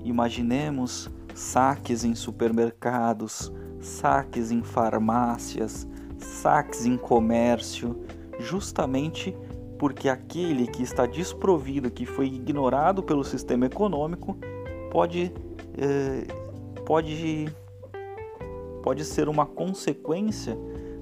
Imaginemos 0.04 1.08
saques 1.34 2.02
em 2.02 2.14
supermercados, 2.16 3.52
saques 3.80 4.50
em 4.50 4.62
farmácias, 4.62 5.86
saques 6.18 6.84
em 6.84 6.96
comércio, 6.96 8.04
justamente 8.40 9.34
porque 9.78 10.08
aquele 10.08 10.66
que 10.66 10.82
está 10.82 11.06
desprovido, 11.06 11.90
que 11.90 12.06
foi 12.06 12.26
ignorado 12.26 13.02
pelo 13.02 13.24
sistema 13.24 13.66
econômico, 13.66 14.36
pode, 14.90 15.32
eh, 15.76 16.26
pode, 16.84 17.46
pode 18.82 19.04
ser 19.04 19.28
uma 19.28 19.44
consequência 19.44 20.56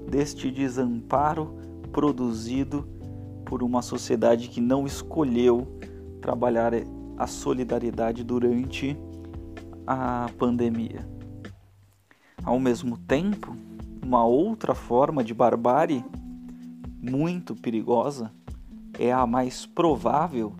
deste 0.08 0.50
desamparo 0.50 1.54
produzido 1.92 2.88
por 3.44 3.62
uma 3.62 3.82
sociedade 3.82 4.48
que 4.48 4.60
não 4.60 4.86
escolheu 4.86 5.78
trabalhar 6.20 6.72
a 7.16 7.26
solidariedade 7.26 8.24
durante 8.24 8.96
a 9.86 10.28
pandemia. 10.38 11.06
Ao 12.42 12.58
mesmo 12.58 12.98
tempo, 12.98 13.54
uma 14.02 14.24
outra 14.24 14.74
forma 14.74 15.22
de 15.22 15.32
barbárie 15.32 16.04
muito 17.00 17.54
perigosa 17.54 18.32
é 18.98 19.12
a 19.12 19.26
mais 19.26 19.66
provável 19.66 20.52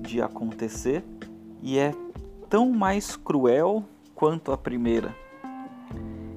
de 0.00 0.20
acontecer 0.20 1.04
e 1.62 1.78
é 1.78 1.94
tão 2.48 2.70
mais 2.70 3.16
cruel 3.16 3.84
quanto 4.14 4.52
a 4.52 4.56
primeira. 4.56 5.14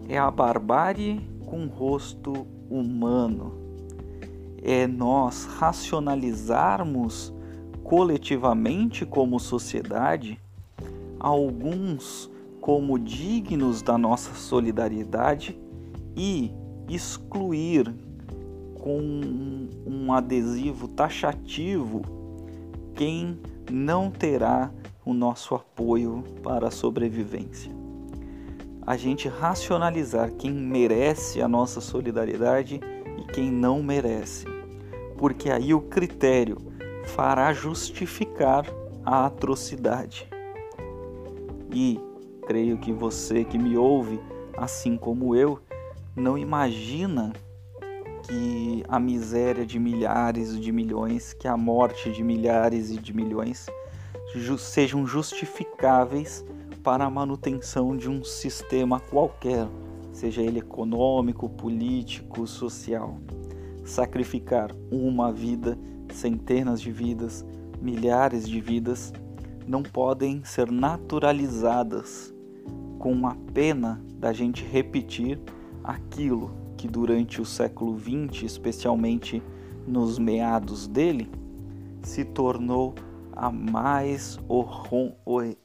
É 0.07 0.17
a 0.17 0.29
barbárie 0.29 1.21
com 1.45 1.67
rosto 1.67 2.47
humano. 2.69 3.53
É 4.61 4.87
nós 4.87 5.45
racionalizarmos 5.45 7.33
coletivamente 7.83 9.05
como 9.05 9.39
sociedade 9.39 10.39
alguns 11.19 12.29
como 12.61 12.99
dignos 12.99 13.81
da 13.81 13.97
nossa 13.97 14.33
solidariedade 14.33 15.59
e 16.15 16.51
excluir 16.87 17.93
com 18.79 18.99
um 19.85 20.11
adesivo 20.11 20.87
taxativo 20.87 22.01
quem 22.95 23.39
não 23.69 24.09
terá 24.09 24.71
o 25.05 25.13
nosso 25.13 25.55
apoio 25.55 26.23
para 26.43 26.67
a 26.67 26.71
sobrevivência. 26.71 27.71
A 28.85 28.97
gente 28.97 29.27
racionalizar 29.27 30.31
quem 30.31 30.51
merece 30.51 31.41
a 31.41 31.47
nossa 31.47 31.79
solidariedade 31.79 32.79
e 33.17 33.23
quem 33.31 33.51
não 33.51 33.83
merece, 33.83 34.45
porque 35.17 35.49
aí 35.49 35.73
o 35.73 35.81
critério 35.81 36.57
fará 37.05 37.53
justificar 37.53 38.65
a 39.05 39.25
atrocidade. 39.25 40.27
E 41.71 41.99
creio 42.47 42.77
que 42.77 42.91
você 42.91 43.43
que 43.43 43.57
me 43.57 43.77
ouve, 43.77 44.19
assim 44.57 44.97
como 44.97 45.35
eu, 45.35 45.59
não 46.15 46.37
imagina 46.37 47.31
que 48.29 48.83
a 48.87 48.99
miséria 48.99 49.65
de 49.65 49.79
milhares 49.79 50.57
de 50.59 50.71
milhões, 50.71 51.33
que 51.33 51.47
a 51.47 51.57
morte 51.57 52.11
de 52.11 52.23
milhares 52.23 52.91
e 52.91 52.97
de 52.99 53.11
milhões 53.11 53.65
sejam 54.59 55.07
justificáveis 55.07 56.45
para 56.83 57.05
a 57.05 57.09
manutenção 57.09 57.97
de 57.97 58.07
um 58.07 58.23
sistema 58.23 58.99
qualquer, 58.99 59.67
seja 60.13 60.43
ele 60.43 60.59
econômico, 60.59 61.49
político, 61.49 62.45
social. 62.45 63.17
Sacrificar 63.83 64.69
uma 64.91 65.33
vida, 65.33 65.75
centenas 66.13 66.79
de 66.79 66.91
vidas, 66.91 67.43
milhares 67.81 68.47
de 68.47 68.61
vidas 68.61 69.11
não 69.65 69.81
podem 69.81 70.43
ser 70.43 70.69
naturalizadas 70.69 72.31
com 72.99 73.25
a 73.25 73.35
pena 73.55 73.99
da 74.19 74.31
gente 74.31 74.63
repetir 74.63 75.39
aquilo 75.83 76.68
que 76.79 76.87
durante 76.87 77.41
o 77.41 77.45
século 77.45 77.99
XX, 77.99 78.43
especialmente 78.43 79.43
nos 79.85 80.17
meados 80.17 80.87
dele, 80.87 81.29
se 82.01 82.23
tornou 82.23 82.95
a 83.33 83.51
mais, 83.51 84.39
horror, 84.47 85.11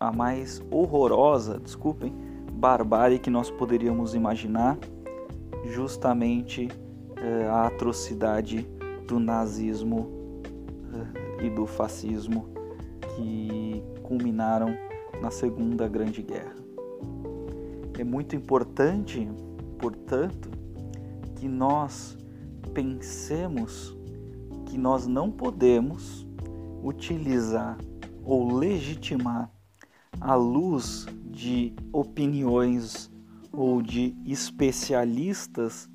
a 0.01 0.11
mais 0.11 0.61
horrorosa, 0.73 1.61
desculpem, 1.61 2.13
barbárie 2.55 3.21
que 3.21 3.31
nós 3.31 3.49
poderíamos 3.49 4.17
imaginar, 4.17 4.77
justamente 5.67 6.69
eh, 7.17 7.49
a 7.49 7.69
atrocidade 7.69 8.67
do 9.07 9.21
nazismo 9.21 10.11
eh, 11.41 11.47
e 11.47 11.51
do 11.51 11.65
fascismo 11.65 12.49
que 13.15 13.85
culminaram 14.03 14.77
na 15.23 15.31
Segunda 15.31 15.87
Grande 15.87 16.23
Guerra. 16.23 16.57
É 17.97 18.03
muito 18.03 18.35
importante, 18.35 19.31
portanto, 19.79 20.54
que 21.45 21.49
nós 21.49 22.17
pensemos 22.73 23.95
que 24.65 24.79
nós 24.79 25.07
não 25.07 25.31
podemos 25.31 26.27
utilizar 26.83 27.77
ou 28.25 28.57
legitimar 28.57 29.51
a 30.19 30.35
luz 30.37 31.05
de 31.27 31.75
opiniões 31.93 33.11
ou 33.53 33.83
de 33.83 34.17
especialistas 34.25 35.87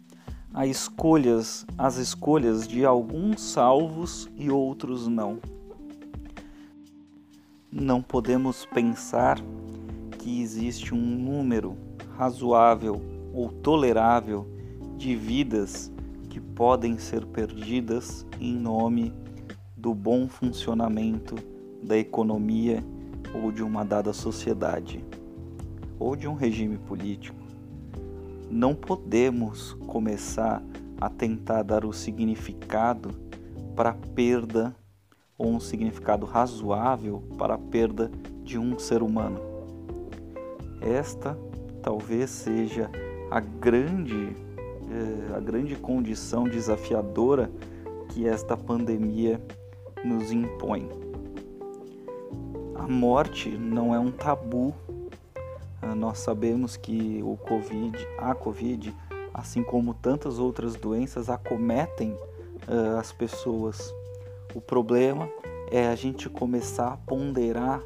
as 0.54 0.70
escolhas, 0.70 1.66
as 1.76 1.98
escolhas 1.98 2.68
de 2.68 2.86
alguns 2.86 3.42
salvos 3.42 4.30
e 4.36 4.52
outros 4.52 5.08
não. 5.08 5.40
Não 7.72 8.04
podemos 8.04 8.68
pensar 8.68 9.40
que 10.20 10.44
existe 10.44 10.94
um 10.94 11.02
número 11.02 11.76
razoável 12.16 13.02
ou 13.34 13.50
tolerável 13.50 14.59
de 15.00 15.16
vidas 15.16 15.90
que 16.30 16.42
podem 16.42 16.98
ser 16.98 17.26
perdidas 17.26 18.28
em 18.38 18.54
nome 18.54 19.14
do 19.76 19.96
bom 19.96 20.28
funcionamento 20.28 21.36
da 21.82 21.98
economia 21.98 22.84
ou 23.34 23.50
de 23.50 23.64
uma 23.64 23.86
dada 23.86 24.12
sociedade 24.12 25.02
ou 25.98 26.18
de 26.18 26.28
um 26.28 26.34
regime 26.34 26.78
político. 26.78 27.40
Não 28.52 28.76
podemos 28.76 29.72
começar 29.88 30.62
a 31.00 31.10
tentar 31.10 31.64
dar 31.64 31.86
o 31.86 31.94
significado 31.94 33.12
para 33.78 33.92
a 33.92 33.94
perda 33.94 34.76
ou 35.38 35.50
um 35.50 35.62
significado 35.62 36.26
razoável 36.26 37.24
para 37.38 37.54
a 37.54 37.58
perda 37.58 38.12
de 38.44 38.60
um 38.60 38.78
ser 38.78 39.02
humano. 39.02 39.40
Esta 40.82 41.40
talvez 41.82 42.30
seja 42.30 42.92
a 43.32 43.40
grande 43.40 44.49
é, 44.92 45.36
a 45.36 45.40
grande 45.40 45.76
condição 45.76 46.46
desafiadora 46.46 47.52
que 48.10 48.28
esta 48.28 48.58
pandemia 48.58 49.42
nos 50.04 50.32
impõe. 50.32 50.90
A 52.76 52.88
morte 52.88 53.50
não 53.50 53.94
é 53.94 54.00
um 54.00 54.12
tabu. 54.12 54.74
Ah, 55.82 55.94
nós 55.94 56.20
sabemos 56.20 56.76
que 56.76 57.22
o 57.24 57.38
COVID, 57.38 57.98
a 58.18 58.34
Covid, 58.34 58.96
assim 59.34 59.64
como 59.64 59.94
tantas 59.94 60.40
outras 60.40 60.76
doenças, 60.76 61.30
acometem 61.30 62.12
uh, 62.68 62.98
as 62.98 63.12
pessoas. 63.12 63.94
O 64.56 64.62
problema 64.62 65.30
é 65.72 65.88
a 65.88 65.96
gente 65.96 66.30
começar 66.30 66.94
a 66.94 66.98
ponderar 66.98 67.82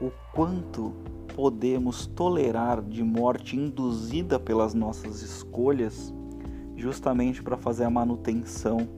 o 0.00 0.10
quanto 0.32 0.92
podemos 1.36 2.06
tolerar 2.06 2.80
de 2.80 3.04
morte 3.04 3.58
induzida 3.58 4.40
pelas 4.40 4.72
nossas 4.72 5.20
escolhas, 5.20 6.10
justamente 6.74 7.42
para 7.42 7.58
fazer 7.58 7.84
a 7.84 7.90
manutenção 7.90 8.88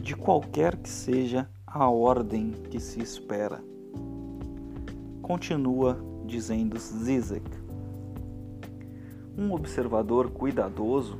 de 0.00 0.14
qualquer 0.14 0.76
que 0.76 0.88
seja 0.88 1.50
a 1.66 1.90
ordem 1.90 2.52
que 2.70 2.78
se 2.78 3.02
espera. 3.02 3.60
Continua 5.20 5.98
dizendo 6.24 6.78
Zizek. 6.78 7.50
Um 9.36 9.52
observador 9.52 10.30
cuidadoso 10.30 11.18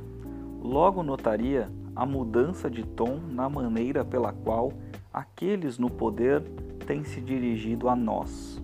logo 0.61 1.03
notaria 1.03 1.69
a 1.93 2.05
mudança 2.05 2.71
de 2.71 2.85
tom 2.85 3.19
na 3.29 3.49
maneira 3.49 4.05
pela 4.05 4.31
qual 4.31 4.71
aqueles 5.11 5.77
no 5.77 5.89
poder 5.89 6.41
têm 6.87 7.03
se 7.03 7.19
dirigido 7.19 7.89
a 7.89 7.97
nós 7.97 8.62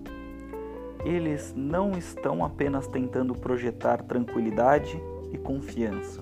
eles 1.04 1.54
não 1.56 1.92
estão 1.92 2.44
apenas 2.44 2.86
tentando 2.86 3.34
projetar 3.34 4.02
tranquilidade 4.02 5.00
e 5.32 5.38
confiança, 5.38 6.20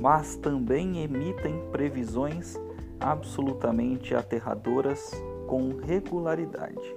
mas 0.00 0.36
também 0.36 1.02
emitem 1.02 1.62
previsões 1.70 2.56
absolutamente 3.00 4.14
aterradoras 4.14 5.10
com 5.46 5.76
regularidade. 5.80 6.96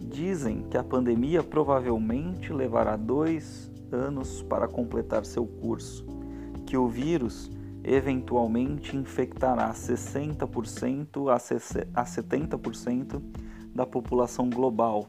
Dizem 0.00 0.62
que 0.70 0.78
a 0.78 0.84
pandemia 0.84 1.42
provavelmente 1.42 2.52
levará 2.52 2.96
dois 2.96 3.70
anos 3.92 4.42
para 4.42 4.66
completar 4.66 5.24
seu 5.24 5.46
curso, 5.46 6.06
que 6.64 6.76
o 6.76 6.88
vírus 6.88 7.50
eventualmente 7.84 8.96
infectará 8.96 9.72
60% 9.72 11.30
a 11.94 12.04
70% 12.04 13.22
da 13.72 13.86
população 13.86 14.50
global 14.50 15.06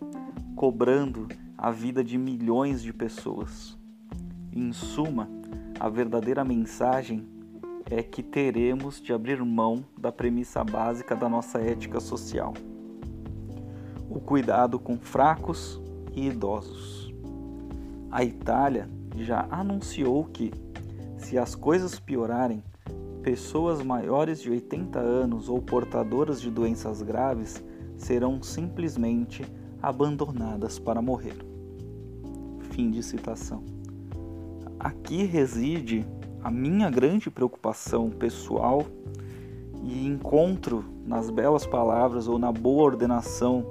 cobrando 0.58 1.28
a 1.56 1.70
vida 1.70 2.04
de 2.04 2.18
milhões 2.18 2.82
de 2.82 2.92
pessoas. 2.92 3.78
Em 4.52 4.74
suma, 4.74 5.30
a 5.80 5.88
verdadeira 5.88 6.44
mensagem 6.44 7.28
é 7.86 8.02
que 8.02 8.24
teremos 8.24 9.00
de 9.00 9.14
abrir 9.14 9.40
mão 9.46 9.86
da 9.96 10.12
premissa 10.12 10.64
básica 10.64 11.16
da 11.16 11.30
nossa 11.30 11.60
ética 11.60 12.00
social: 12.00 12.56
o 14.10 14.20
cuidado 14.20 14.80
com 14.80 14.98
fracos 14.98 15.80
e 16.16 16.26
idosos. 16.26 17.14
A 18.10 18.24
Itália 18.24 18.90
já 19.16 19.48
anunciou 19.52 20.26
que, 20.26 20.52
se 21.18 21.38
as 21.38 21.54
coisas 21.54 22.00
piorarem, 22.00 22.64
pessoas 23.22 23.84
maiores 23.84 24.42
de 24.42 24.50
80 24.50 24.98
anos 24.98 25.50
ou 25.50 25.62
portadoras 25.62 26.42
de 26.42 26.50
doenças 26.50 27.04
graves 27.04 27.64
serão 27.96 28.42
simplesmente 28.42 29.46
abandonadas 29.82 30.80
para 30.80 31.02
morrer. 31.02 31.36
Fim 32.72 32.92
de 32.92 33.02
citação. 33.04 33.64
Aqui 34.80 35.26
reside 35.26 36.06
a 36.44 36.52
minha 36.52 36.90
grande 36.90 37.30
preocupação 37.30 38.10
pessoal 38.10 38.86
e 39.84 40.06
encontro 40.06 40.86
nas 41.06 41.30
belas 41.30 41.66
palavras 41.66 42.28
ou 42.28 42.38
na 42.38 42.52
boa 42.52 42.84
ordenação 42.84 43.66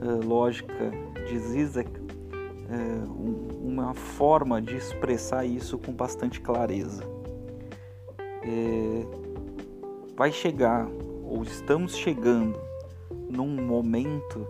uh, 0.00 0.26
lógica 0.26 0.90
de 1.28 1.38
Zizek 1.38 1.90
uh, 1.90 3.10
um, 3.10 3.70
uma 3.70 3.94
forma 3.94 4.62
de 4.62 4.76
expressar 4.76 5.44
isso 5.44 5.76
com 5.78 5.92
bastante 5.92 6.40
clareza. 6.40 7.02
É, 8.42 9.04
vai 10.16 10.30
chegar, 10.30 10.88
ou 11.24 11.42
estamos 11.42 11.96
chegando, 11.96 12.58
num 13.28 13.48
momento 13.48 14.46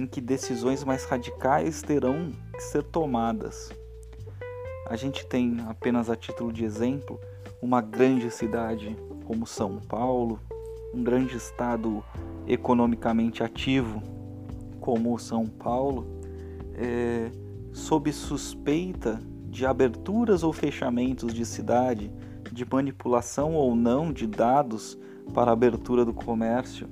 em 0.00 0.06
que 0.06 0.20
decisões 0.20 0.82
mais 0.82 1.04
radicais 1.04 1.82
terão 1.82 2.32
que 2.54 2.62
ser 2.62 2.82
tomadas. 2.82 3.70
A 4.86 4.96
gente 4.96 5.26
tem, 5.26 5.58
apenas 5.68 6.08
a 6.08 6.16
título 6.16 6.50
de 6.50 6.64
exemplo, 6.64 7.20
uma 7.60 7.82
grande 7.82 8.30
cidade 8.30 8.96
como 9.26 9.46
São 9.46 9.76
Paulo, 9.76 10.40
um 10.94 11.04
grande 11.04 11.36
estado 11.36 12.02
economicamente 12.46 13.42
ativo 13.42 14.02
como 14.80 15.18
São 15.18 15.44
Paulo, 15.44 16.06
é, 16.74 17.30
sob 17.70 18.10
suspeita 18.10 19.20
de 19.50 19.66
aberturas 19.66 20.42
ou 20.42 20.52
fechamentos 20.52 21.34
de 21.34 21.44
cidade, 21.44 22.10
de 22.50 22.64
manipulação 22.64 23.54
ou 23.54 23.76
não 23.76 24.10
de 24.10 24.26
dados 24.26 24.98
para 25.34 25.52
abertura 25.52 26.06
do 26.06 26.14
comércio. 26.14 26.88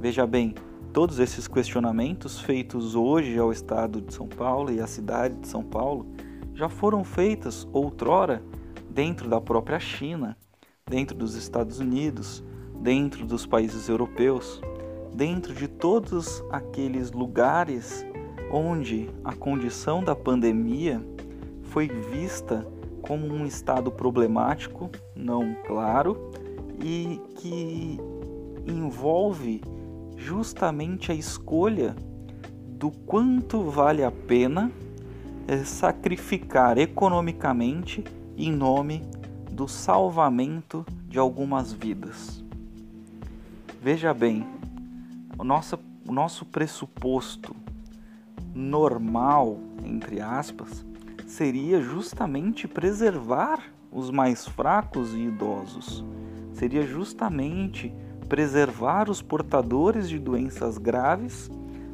Veja 0.00 0.26
bem, 0.26 0.54
todos 0.98 1.20
esses 1.20 1.46
questionamentos 1.46 2.40
feitos 2.40 2.96
hoje 2.96 3.38
ao 3.38 3.52
estado 3.52 4.00
de 4.00 4.12
São 4.12 4.26
Paulo 4.26 4.72
e 4.72 4.80
à 4.80 4.86
cidade 4.88 5.36
de 5.36 5.46
São 5.46 5.62
Paulo 5.62 6.04
já 6.54 6.68
foram 6.68 7.04
feitas 7.04 7.68
outrora 7.72 8.42
dentro 8.90 9.28
da 9.28 9.40
própria 9.40 9.78
China, 9.78 10.36
dentro 10.84 11.16
dos 11.16 11.36
Estados 11.36 11.78
Unidos, 11.78 12.42
dentro 12.80 13.24
dos 13.24 13.46
países 13.46 13.88
europeus, 13.88 14.60
dentro 15.14 15.54
de 15.54 15.68
todos 15.68 16.42
aqueles 16.50 17.12
lugares 17.12 18.04
onde 18.50 19.08
a 19.22 19.32
condição 19.32 20.02
da 20.02 20.16
pandemia 20.16 21.00
foi 21.62 21.86
vista 21.86 22.66
como 23.02 23.24
um 23.24 23.46
estado 23.46 23.92
problemático, 23.92 24.90
não 25.14 25.54
claro, 25.64 26.32
e 26.82 27.20
que 27.36 28.00
envolve 28.66 29.62
justamente 30.18 31.12
a 31.12 31.14
escolha 31.14 31.94
do 32.66 32.90
quanto 32.90 33.62
vale 33.62 34.04
a 34.04 34.10
pena 34.10 34.70
eh, 35.46 35.64
sacrificar 35.64 36.76
economicamente 36.76 38.04
em 38.36 38.52
nome 38.52 39.02
do 39.50 39.66
salvamento 39.66 40.84
de 41.08 41.18
algumas 41.18 41.72
vidas. 41.72 42.44
Veja 43.80 44.12
bem, 44.12 44.46
o 45.38 45.44
nosso, 45.44 45.78
o 46.06 46.12
nosso 46.12 46.44
pressuposto 46.44 47.54
normal, 48.54 49.58
entre 49.84 50.20
aspas, 50.20 50.84
seria 51.26 51.80
justamente 51.80 52.66
preservar 52.66 53.62
os 53.90 54.10
mais 54.10 54.46
fracos 54.46 55.14
e 55.14 55.20
idosos. 55.20 56.04
Seria 56.52 56.82
justamente 56.82 57.92
preservar 58.28 59.08
os 59.08 59.22
portadores 59.22 60.08
de 60.08 60.18
doenças 60.18 60.78
graves 60.78 61.50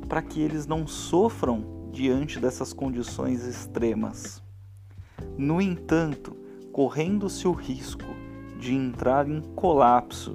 para 0.09 0.20
que 0.20 0.40
eles 0.40 0.66
não 0.66 0.87
sofram 0.87 1.90
diante 1.92 2.40
dessas 2.40 2.73
condições 2.73 3.47
extremas. 3.47 4.42
No 5.38 5.61
entanto, 5.61 6.37
correndo-se 6.73 7.47
o 7.47 7.53
risco 7.53 8.05
de 8.59 8.75
entrar 8.75 9.29
em 9.29 9.40
colapso 9.55 10.35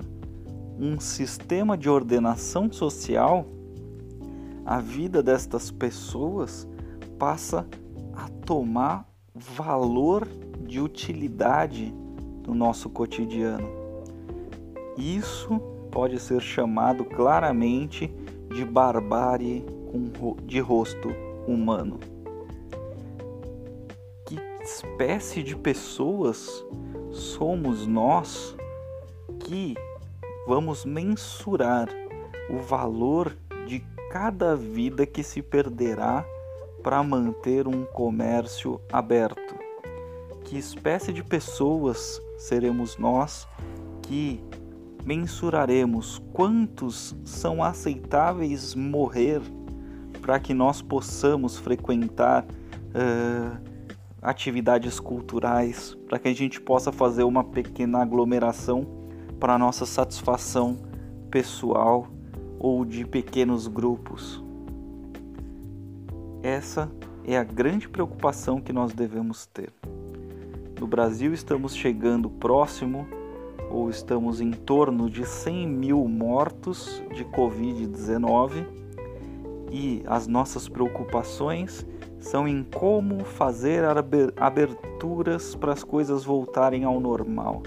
um 0.79 0.99
sistema 0.99 1.77
de 1.77 1.89
ordenação 1.89 2.71
social, 2.71 3.45
a 4.65 4.79
vida 4.79 5.21
destas 5.21 5.69
pessoas 5.69 6.65
passa 7.17 7.67
a 8.13 8.29
tomar 8.45 9.05
valor 9.35 10.25
de 10.65 10.79
utilidade 10.79 11.93
no 12.47 12.55
nosso 12.55 12.89
cotidiano. 12.89 13.67
Isso 14.97 15.78
pode 15.91 16.19
ser 16.19 16.41
chamado 16.41 17.05
claramente 17.05 18.07
de 18.53 18.65
barbárie 18.65 19.65
de 20.43 20.59
rosto 20.59 21.09
humano. 21.47 21.99
Que 24.25 24.39
espécie 24.63 25.41
de 25.43 25.55
pessoas 25.55 26.63
somos 27.11 27.87
nós 27.87 28.55
que 29.39 29.75
vamos 30.47 30.85
mensurar 30.85 31.89
o 32.49 32.59
valor 32.59 33.35
de 33.67 33.79
cada 34.11 34.55
vida 34.55 35.05
que 35.05 35.23
se 35.23 35.41
perderá 35.41 36.25
para 36.83 37.01
manter 37.03 37.67
um 37.67 37.85
comércio 37.85 38.79
aberto? 38.91 39.55
Que 40.43 40.57
espécie 40.57 41.13
de 41.13 41.23
pessoas 41.23 42.21
seremos 42.37 42.97
nós 42.97 43.47
que 44.03 44.41
mensuraremos 45.05 46.21
quantos 46.33 47.15
são 47.23 47.63
aceitáveis 47.63 48.75
morrer 48.75 49.41
para 50.21 50.39
que 50.39 50.53
nós 50.53 50.81
possamos 50.81 51.57
frequentar 51.57 52.43
uh, 52.43 53.69
atividades 54.21 54.99
culturais, 54.99 55.97
para 56.07 56.19
que 56.19 56.27
a 56.27 56.33
gente 56.33 56.59
possa 56.59 56.91
fazer 56.91 57.23
uma 57.23 57.43
pequena 57.43 58.01
aglomeração 58.01 58.85
para 59.39 59.57
nossa 59.57 59.85
satisfação 59.85 60.77
pessoal 61.31 62.07
ou 62.59 62.83
de 62.83 63.05
pequenos 63.05 63.67
grupos. 63.67 64.43
Essa 66.43 66.91
é 67.23 67.37
a 67.37 67.43
grande 67.43 67.87
preocupação 67.87 68.59
que 68.59 68.73
nós 68.73 68.93
devemos 68.93 69.45
ter. 69.45 69.71
No 70.79 70.87
Brasil, 70.87 71.33
estamos 71.33 71.75
chegando 71.75 72.29
próximo 72.29 73.07
ou 73.69 73.89
estamos 73.89 74.41
em 74.41 74.51
torno 74.51 75.09
de 75.09 75.25
100 75.25 75.67
mil 75.67 76.07
mortos 76.07 77.01
de 77.13 77.23
Covid-19 77.25 78.65
e 79.71 80.03
as 80.07 80.27
nossas 80.27 80.67
preocupações 80.67 81.85
são 82.19 82.47
em 82.47 82.63
como 82.63 83.23
fazer 83.23 83.83
aberturas 84.37 85.55
para 85.55 85.73
as 85.73 85.83
coisas 85.83 86.23
voltarem 86.23 86.83
ao 86.83 86.99
normal. 86.99 87.63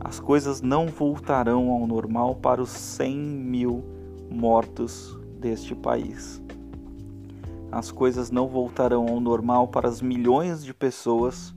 As 0.00 0.18
coisas 0.18 0.60
não 0.60 0.86
voltarão 0.86 1.70
ao 1.70 1.86
normal 1.86 2.36
para 2.36 2.60
os 2.60 2.70
100 2.70 3.16
mil 3.16 3.84
mortos 4.30 5.18
deste 5.38 5.74
país 5.74 6.42
as 7.74 7.90
coisas 7.90 8.30
não 8.30 8.46
voltarão 8.46 9.08
ao 9.08 9.18
normal 9.18 9.66
para 9.66 9.88
as 9.88 10.00
milhões 10.00 10.64
de 10.64 10.72
pessoas 10.72 11.52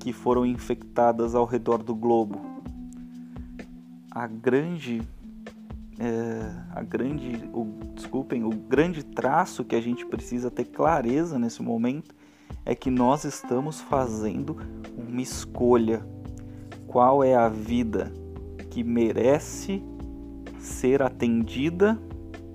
que 0.00 0.12
foram 0.12 0.44
infectadas 0.44 1.36
ao 1.36 1.44
redor 1.44 1.84
do 1.84 1.94
globo. 1.94 2.55
A 4.16 4.26
grande, 4.26 5.02
é, 5.98 6.50
a 6.74 6.82
grande, 6.82 7.38
o, 7.52 7.66
desculpem, 7.94 8.44
o 8.44 8.48
grande 8.48 9.04
traço 9.04 9.62
que 9.62 9.76
a 9.76 9.80
gente 9.80 10.06
precisa 10.06 10.50
ter 10.50 10.64
clareza 10.64 11.38
nesse 11.38 11.62
momento 11.62 12.14
é 12.64 12.74
que 12.74 12.90
nós 12.90 13.24
estamos 13.24 13.78
fazendo 13.78 14.56
uma 14.96 15.20
escolha. 15.20 16.02
Qual 16.86 17.22
é 17.22 17.34
a 17.34 17.50
vida 17.50 18.10
que 18.70 18.82
merece 18.82 19.84
ser 20.58 21.02
atendida 21.02 22.00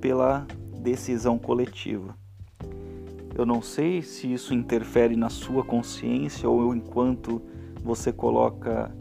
pela 0.02 0.48
decisão 0.80 1.38
coletiva? 1.38 2.18
Eu 3.36 3.46
não 3.46 3.62
sei 3.62 4.02
se 4.02 4.34
isso 4.34 4.52
interfere 4.56 5.16
na 5.16 5.30
sua 5.30 5.64
consciência 5.64 6.50
ou 6.50 6.74
enquanto 6.74 7.40
você 7.84 8.12
coloca 8.12 8.92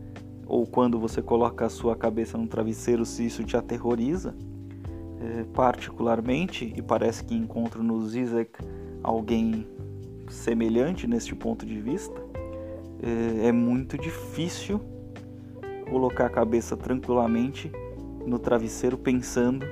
ou 0.51 0.67
quando 0.67 0.99
você 0.99 1.23
coloca 1.23 1.65
a 1.65 1.69
sua 1.69 1.95
cabeça 1.95 2.37
no 2.37 2.49
travesseiro, 2.49 3.07
se 3.07 3.25
isso 3.25 3.45
te 3.45 3.57
aterroriza. 3.57 4.35
É, 5.23 5.45
particularmente, 5.55 6.73
e 6.77 6.83
parece 6.83 7.23
que 7.23 7.37
encontro 7.37 7.85
no 7.85 8.05
Zizek 8.09 8.59
alguém 9.01 9.67
semelhante 10.29 11.07
neste 11.07 11.37
ponto 11.37 11.65
de 11.65 11.81
vista, 11.81 12.21
é, 13.01 13.47
é 13.49 13.53
muito 13.53 13.97
difícil 13.97 14.81
colocar 15.89 16.27
a 16.27 16.31
cabeça 16.31 16.77
tranquilamente 16.77 17.71
no 18.27 18.39
travesseiro 18.39 18.99
pensando 18.99 19.65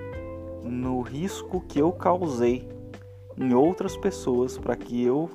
no 0.62 1.00
risco 1.00 1.60
que 1.66 1.80
eu 1.80 1.90
causei 1.90 2.68
em 3.36 3.52
outras 3.52 3.96
pessoas 3.96 4.56
para 4.56 4.76
que 4.76 5.02
eu 5.02 5.28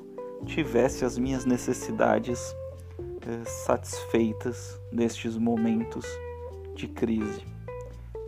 tivesse 0.46 1.04
as 1.04 1.18
minhas 1.18 1.44
necessidades 1.44 2.54
satisfeitas 3.46 4.80
nestes 4.92 5.36
momentos 5.36 6.06
de 6.74 6.88
crise. 6.88 7.42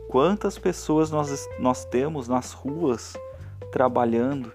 Quantas 0.08 0.58
pessoas 0.58 1.10
nós, 1.10 1.48
nós 1.58 1.84
temos 1.84 2.28
nas 2.28 2.52
ruas 2.52 3.14
trabalhando, 3.72 4.52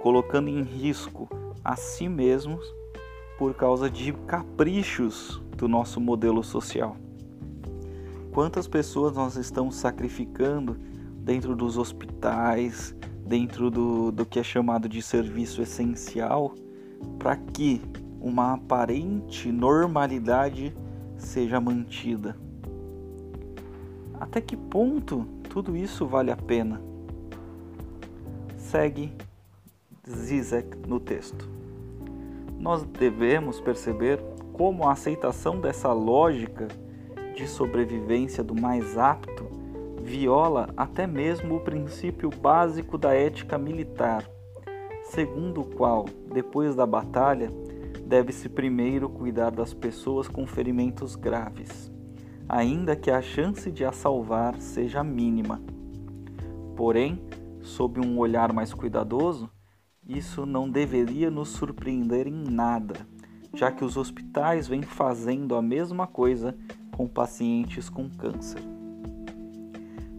colocando 0.00 0.48
em 0.48 0.62
risco 0.62 1.28
a 1.64 1.76
si 1.76 2.08
mesmos 2.08 2.64
por 3.38 3.54
causa 3.54 3.90
de 3.90 4.12
caprichos 4.12 5.42
do 5.56 5.68
nosso 5.68 6.00
modelo 6.00 6.42
social? 6.42 6.96
Quantas 8.32 8.66
pessoas 8.66 9.14
nós 9.14 9.36
estamos 9.36 9.76
sacrificando 9.76 10.76
dentro 11.18 11.54
dos 11.54 11.78
hospitais, 11.78 12.94
dentro 13.26 13.70
do, 13.70 14.10
do 14.12 14.26
que 14.26 14.38
é 14.38 14.42
chamado 14.42 14.88
de 14.88 15.00
serviço 15.00 15.62
essencial, 15.62 16.54
para 17.18 17.36
que 17.36 17.80
uma 18.24 18.54
aparente 18.54 19.52
normalidade 19.52 20.74
seja 21.18 21.60
mantida. 21.60 22.34
Até 24.18 24.40
que 24.40 24.56
ponto 24.56 25.26
tudo 25.50 25.76
isso 25.76 26.06
vale 26.06 26.30
a 26.30 26.36
pena? 26.36 26.80
Segue 28.56 29.12
Zizek 30.08 30.74
no 30.88 30.98
texto. 30.98 31.46
Nós 32.58 32.82
devemos 32.82 33.60
perceber 33.60 34.18
como 34.54 34.88
a 34.88 34.92
aceitação 34.92 35.60
dessa 35.60 35.92
lógica 35.92 36.68
de 37.36 37.46
sobrevivência 37.46 38.42
do 38.42 38.58
mais 38.58 38.96
apto 38.96 39.44
viola 40.02 40.70
até 40.78 41.06
mesmo 41.06 41.56
o 41.56 41.60
princípio 41.60 42.30
básico 42.30 42.96
da 42.96 43.12
ética 43.12 43.58
militar, 43.58 44.24
segundo 45.02 45.60
o 45.60 45.64
qual, 45.64 46.06
depois 46.32 46.74
da 46.74 46.86
batalha, 46.86 47.50
deve-se 48.06 48.48
primeiro 48.48 49.08
cuidar 49.08 49.50
das 49.50 49.72
pessoas 49.72 50.28
com 50.28 50.46
ferimentos 50.46 51.16
graves, 51.16 51.90
ainda 52.48 52.94
que 52.94 53.10
a 53.10 53.22
chance 53.22 53.70
de 53.70 53.84
as 53.84 53.96
salvar 53.96 54.60
seja 54.60 55.02
mínima. 55.02 55.60
Porém, 56.76 57.22
sob 57.62 58.00
um 58.00 58.18
olhar 58.18 58.52
mais 58.52 58.74
cuidadoso, 58.74 59.50
isso 60.06 60.44
não 60.44 60.68
deveria 60.68 61.30
nos 61.30 61.48
surpreender 61.48 62.26
em 62.26 62.44
nada, 62.44 62.94
já 63.54 63.70
que 63.70 63.84
os 63.84 63.96
hospitais 63.96 64.68
vêm 64.68 64.82
fazendo 64.82 65.56
a 65.56 65.62
mesma 65.62 66.06
coisa 66.06 66.54
com 66.94 67.08
pacientes 67.08 67.88
com 67.88 68.08
câncer. 68.10 68.60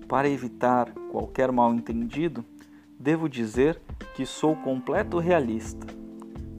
Para 0.08 0.30
evitar 0.30 0.92
qualquer 1.12 1.52
mal-entendido, 1.52 2.44
devo 3.00 3.30
dizer 3.30 3.80
que 4.16 4.26
sou 4.26 4.56
completo 4.56 5.20
realista 5.20 6.05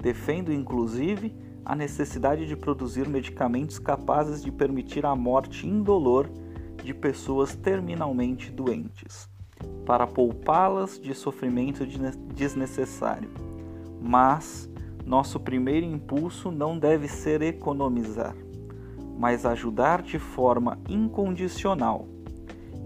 Defendo 0.06 0.52
inclusive 0.52 1.34
a 1.64 1.74
necessidade 1.74 2.46
de 2.46 2.54
produzir 2.54 3.08
medicamentos 3.08 3.80
capazes 3.80 4.40
de 4.40 4.52
permitir 4.52 5.04
a 5.04 5.16
morte 5.16 5.66
indolor 5.66 6.30
de 6.80 6.94
pessoas 6.94 7.56
terminalmente 7.56 8.52
doentes, 8.52 9.28
para 9.84 10.06
poupá-las 10.06 11.00
de 11.00 11.12
sofrimento 11.12 11.84
desnecessário. 12.32 13.30
Mas 14.00 14.70
nosso 15.04 15.40
primeiro 15.40 15.84
impulso 15.84 16.52
não 16.52 16.78
deve 16.78 17.08
ser 17.08 17.42
economizar, 17.42 18.36
mas 19.18 19.44
ajudar 19.44 20.02
de 20.02 20.20
forma 20.20 20.78
incondicional, 20.88 22.06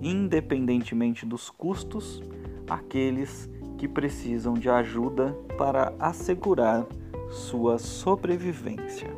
independentemente 0.01 1.27
dos 1.27 1.51
custos, 1.51 2.23
aqueles 2.67 3.47
que 3.77 3.87
precisam 3.87 4.55
de 4.55 4.71
ajuda 4.71 5.37
para 5.59 5.93
assegurar 5.99 6.87
sua 7.31 7.79
sobrevivência. 7.79 9.09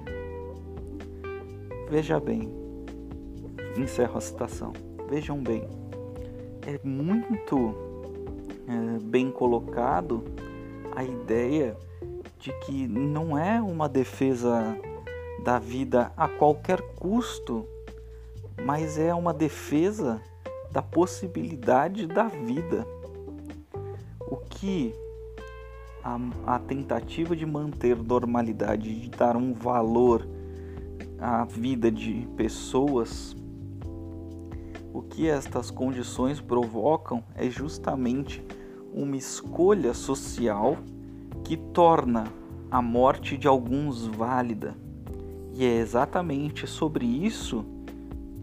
Veja 1.88 2.20
bem, 2.20 2.52
encerro 3.76 4.18
a 4.18 4.20
citação. 4.20 4.72
Vejam 5.08 5.42
bem, 5.42 5.68
é 6.66 6.78
muito 6.86 7.74
é, 8.68 8.98
bem 9.02 9.30
colocado 9.30 10.24
a 10.94 11.02
ideia 11.02 11.76
de 12.38 12.52
que 12.60 12.86
não 12.86 13.36
é 13.36 13.60
uma 13.60 13.88
defesa 13.88 14.76
da 15.42 15.58
vida 15.58 16.12
a 16.16 16.28
qualquer 16.28 16.80
custo, 16.96 17.66
mas 18.64 18.98
é 18.98 19.14
uma 19.14 19.32
defesa 19.32 20.20
da 20.70 20.82
possibilidade 20.82 22.06
da 22.06 22.24
vida. 22.24 22.86
O 24.20 24.36
que 24.36 24.94
a, 26.02 26.18
a 26.46 26.58
tentativa 26.58 27.36
de 27.36 27.46
manter 27.46 27.96
normalidade, 27.96 29.00
de 29.00 29.10
dar 29.10 29.36
um 29.36 29.52
valor 29.52 30.26
à 31.18 31.44
vida 31.44 31.90
de 31.90 32.26
pessoas, 32.36 33.36
o 34.92 35.00
que 35.00 35.28
estas 35.28 35.70
condições 35.70 36.40
provocam 36.40 37.22
é 37.34 37.48
justamente 37.48 38.44
uma 38.92 39.16
escolha 39.16 39.94
social 39.94 40.76
que 41.44 41.56
torna 41.56 42.24
a 42.70 42.82
morte 42.82 43.36
de 43.36 43.48
alguns 43.48 44.06
válida. 44.06 44.76
E 45.54 45.64
é 45.64 45.76
exatamente 45.78 46.66
sobre 46.66 47.06
isso 47.06 47.64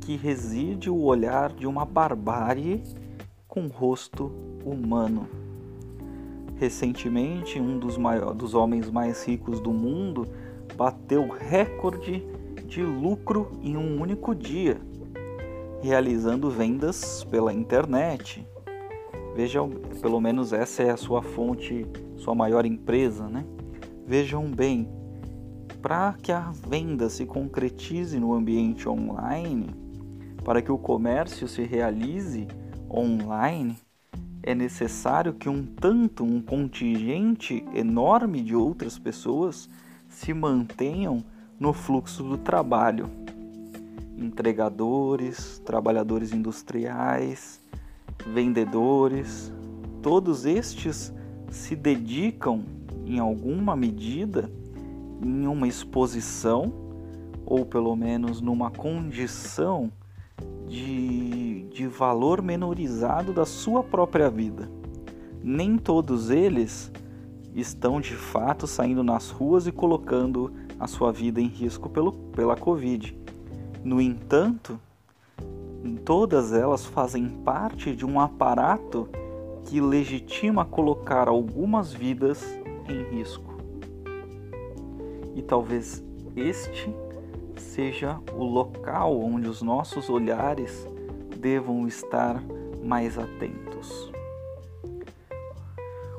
que 0.01 0.15
reside 0.15 0.89
o 0.89 1.01
olhar 1.03 1.51
de 1.53 1.67
uma 1.67 1.85
barbárie 1.85 2.83
com 3.47 3.67
rosto 3.67 4.31
humano. 4.65 5.38
Recentemente, 6.59 7.57
um 7.57 7.79
dos, 7.79 7.97
maiores, 7.97 8.35
dos 8.35 8.53
homens 8.53 8.91
mais 8.91 9.25
ricos 9.25 9.61
do 9.61 9.71
mundo 9.71 10.27
bateu 10.75 11.27
recorde 11.29 12.21
de 12.65 12.83
lucro 12.83 13.51
em 13.63 13.77
um 13.77 14.01
único 14.01 14.35
dia, 14.35 14.77
realizando 15.81 16.49
vendas 16.49 17.23
pela 17.23 17.53
internet. 17.53 18.45
Vejam, 19.35 19.69
pelo 20.01 20.19
menos 20.19 20.51
essa 20.51 20.83
é 20.83 20.89
a 20.89 20.97
sua 20.97 21.21
fonte, 21.21 21.85
sua 22.17 22.35
maior 22.35 22.65
empresa, 22.65 23.29
né? 23.29 23.45
Vejam 24.05 24.43
bem, 24.51 24.89
para 25.81 26.13
que 26.21 26.31
a 26.31 26.51
venda 26.51 27.09
se 27.09 27.25
concretize 27.25 28.19
no 28.19 28.33
ambiente 28.33 28.89
online, 28.89 29.67
para 30.43 30.61
que 30.61 30.71
o 30.71 30.77
comércio 30.77 31.47
se 31.47 31.63
realize 31.63 32.47
online, 32.91 33.77
é 34.41 34.55
necessário 34.55 35.33
que 35.33 35.49
um 35.49 35.65
tanto, 35.65 36.23
um 36.23 36.41
contingente 36.41 37.63
enorme 37.73 38.41
de 38.41 38.55
outras 38.55 38.97
pessoas 38.97 39.69
se 40.07 40.33
mantenham 40.33 41.23
no 41.59 41.73
fluxo 41.73 42.23
do 42.23 42.37
trabalho. 42.37 43.09
Entregadores, 44.17 45.59
trabalhadores 45.65 46.33
industriais, 46.33 47.61
vendedores, 48.33 49.51
todos 50.01 50.45
estes 50.45 51.13
se 51.49 51.75
dedicam 51.75 52.63
em 53.05 53.19
alguma 53.19 53.75
medida 53.75 54.49
em 55.21 55.47
uma 55.47 55.67
exposição 55.67 56.71
ou 57.45 57.65
pelo 57.65 57.95
menos 57.95 58.39
numa 58.41 58.69
condição 58.69 59.91
de, 60.67 61.18
de 61.79 61.87
valor 61.87 62.41
menorizado 62.41 63.31
da 63.31 63.45
sua 63.45 63.81
própria 63.81 64.29
vida. 64.29 64.69
Nem 65.41 65.77
todos 65.77 66.29
eles 66.29 66.91
estão 67.55 68.01
de 68.01 68.15
fato 68.15 68.67
saindo 68.67 69.01
nas 69.01 69.29
ruas 69.29 69.65
e 69.65 69.71
colocando 69.71 70.51
a 70.77 70.87
sua 70.87 71.09
vida 71.13 71.39
em 71.39 71.47
risco 71.47 71.89
pelo, 71.89 72.11
pela 72.11 72.57
Covid. 72.57 73.17
No 73.81 74.01
entanto, 74.01 74.77
todas 76.03 76.51
elas 76.51 76.85
fazem 76.85 77.29
parte 77.29 77.95
de 77.95 78.05
um 78.05 78.19
aparato 78.19 79.07
que 79.63 79.79
legitima 79.79 80.65
colocar 80.65 81.29
algumas 81.29 81.93
vidas 81.93 82.43
em 82.89 83.15
risco. 83.15 83.55
E 85.33 85.41
talvez 85.41 86.03
este 86.35 86.93
seja 87.55 88.19
o 88.35 88.43
local 88.43 89.17
onde 89.17 89.47
os 89.47 89.61
nossos 89.61 90.09
olhares 90.09 90.85
devam 91.39 91.87
estar 91.87 92.43
mais 92.83 93.17
atentos. 93.17 94.11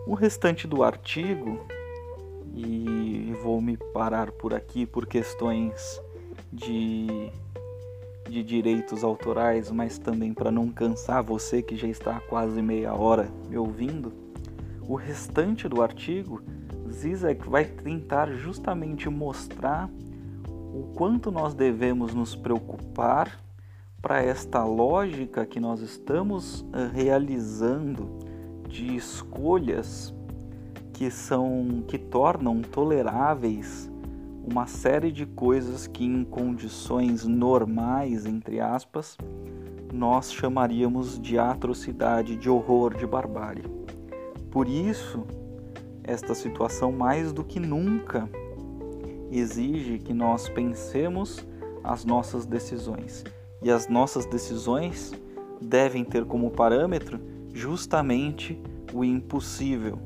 O 0.07 0.15
restante 0.15 0.67
do 0.67 0.83
artigo, 0.83 1.61
e 2.55 3.33
vou 3.43 3.61
me 3.61 3.77
parar 3.77 4.33
por 4.33 4.55
aqui 4.55 4.87
por 4.87 5.07
questões 5.07 6.01
de, 6.53 7.31
de 8.29 8.43
direitos 8.43 9.05
autorais, 9.05 9.71
mas 9.71 9.99
também 9.99 10.33
para 10.33 10.51
não 10.51 10.71
cansar 10.71 11.23
você 11.23 11.63
que 11.63 11.77
já 11.77 11.87
está 11.87 12.17
há 12.17 12.21
quase 12.21 12.61
meia 12.63 12.95
hora 12.95 13.31
me 13.49 13.57
ouvindo. 13.57 14.13
O 14.89 14.95
restante 14.95 15.69
do 15.69 15.83
artigo, 15.83 16.43
Zizek 16.91 17.49
vai 17.49 17.67
tentar 17.67 18.33
justamente 18.33 19.09
mostrar 19.09 19.89
o 20.49 20.93
quanto 20.97 21.31
nós 21.31 21.55
devemos 21.55 22.15
nos 22.15 22.35
preocupar 22.35 23.39
para 24.01 24.23
esta 24.23 24.65
lógica 24.65 25.45
que 25.45 25.61
nós 25.61 25.81
estamos 25.81 26.65
eh, 26.73 26.91
realizando 26.93 28.09
de 28.69 28.97
escolhas 28.97 30.15
que 30.93 31.11
são 31.11 31.85
que 31.87 31.99
tornam 31.99 32.63
toleráveis 32.63 33.91
uma 34.43 34.67
série 34.67 35.13
de 35.13 35.27
coisas 35.27 35.87
que 35.87 36.05
em 36.05 36.25
condições 36.25 37.27
normais, 37.27 38.25
entre 38.27 38.59
aspas, 38.59 39.17
nós 39.93 40.33
chamaríamos 40.33 41.21
de 41.21 41.39
atrocidade, 41.39 42.37
de 42.37 42.49
horror, 42.49 42.97
de 42.97 43.07
barbárie. 43.07 43.65
Por 44.51 44.67
isso, 44.67 45.25
esta 46.03 46.35
situação 46.35 46.91
mais 46.91 47.33
do 47.33 47.45
que 47.45 47.61
nunca 47.61 48.29
exige 49.31 49.99
que 49.99 50.15
nós 50.15 50.49
pensemos 50.49 51.47
as 51.85 52.05
nossas 52.05 52.47
decisões. 52.47 53.25
E 53.63 53.71
as 53.71 53.89
nossas 53.89 54.27
decisões 54.27 55.13
devem 55.61 56.05
ter 56.05 56.25
como 56.25 56.51
parâmetro 56.51 57.21
justamente 57.53 58.61
o 58.93 59.05
impossível, 59.05 59.99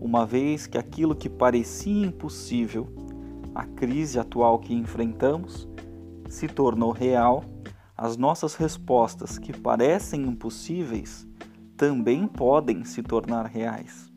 uma 0.00 0.24
vez 0.26 0.66
que 0.66 0.78
aquilo 0.78 1.14
que 1.14 1.28
parecia 1.28 2.06
impossível, 2.06 2.88
a 3.54 3.64
crise 3.64 4.18
atual 4.18 4.58
que 4.58 4.74
enfrentamos, 4.74 5.68
se 6.28 6.46
tornou 6.46 6.92
real, 6.92 7.44
as 7.96 8.16
nossas 8.16 8.54
respostas 8.54 9.38
que 9.38 9.52
parecem 9.52 10.22
impossíveis 10.22 11.26
também 11.76 12.26
podem 12.26 12.84
se 12.84 13.02
tornar 13.02 13.46
reais. 13.46 14.10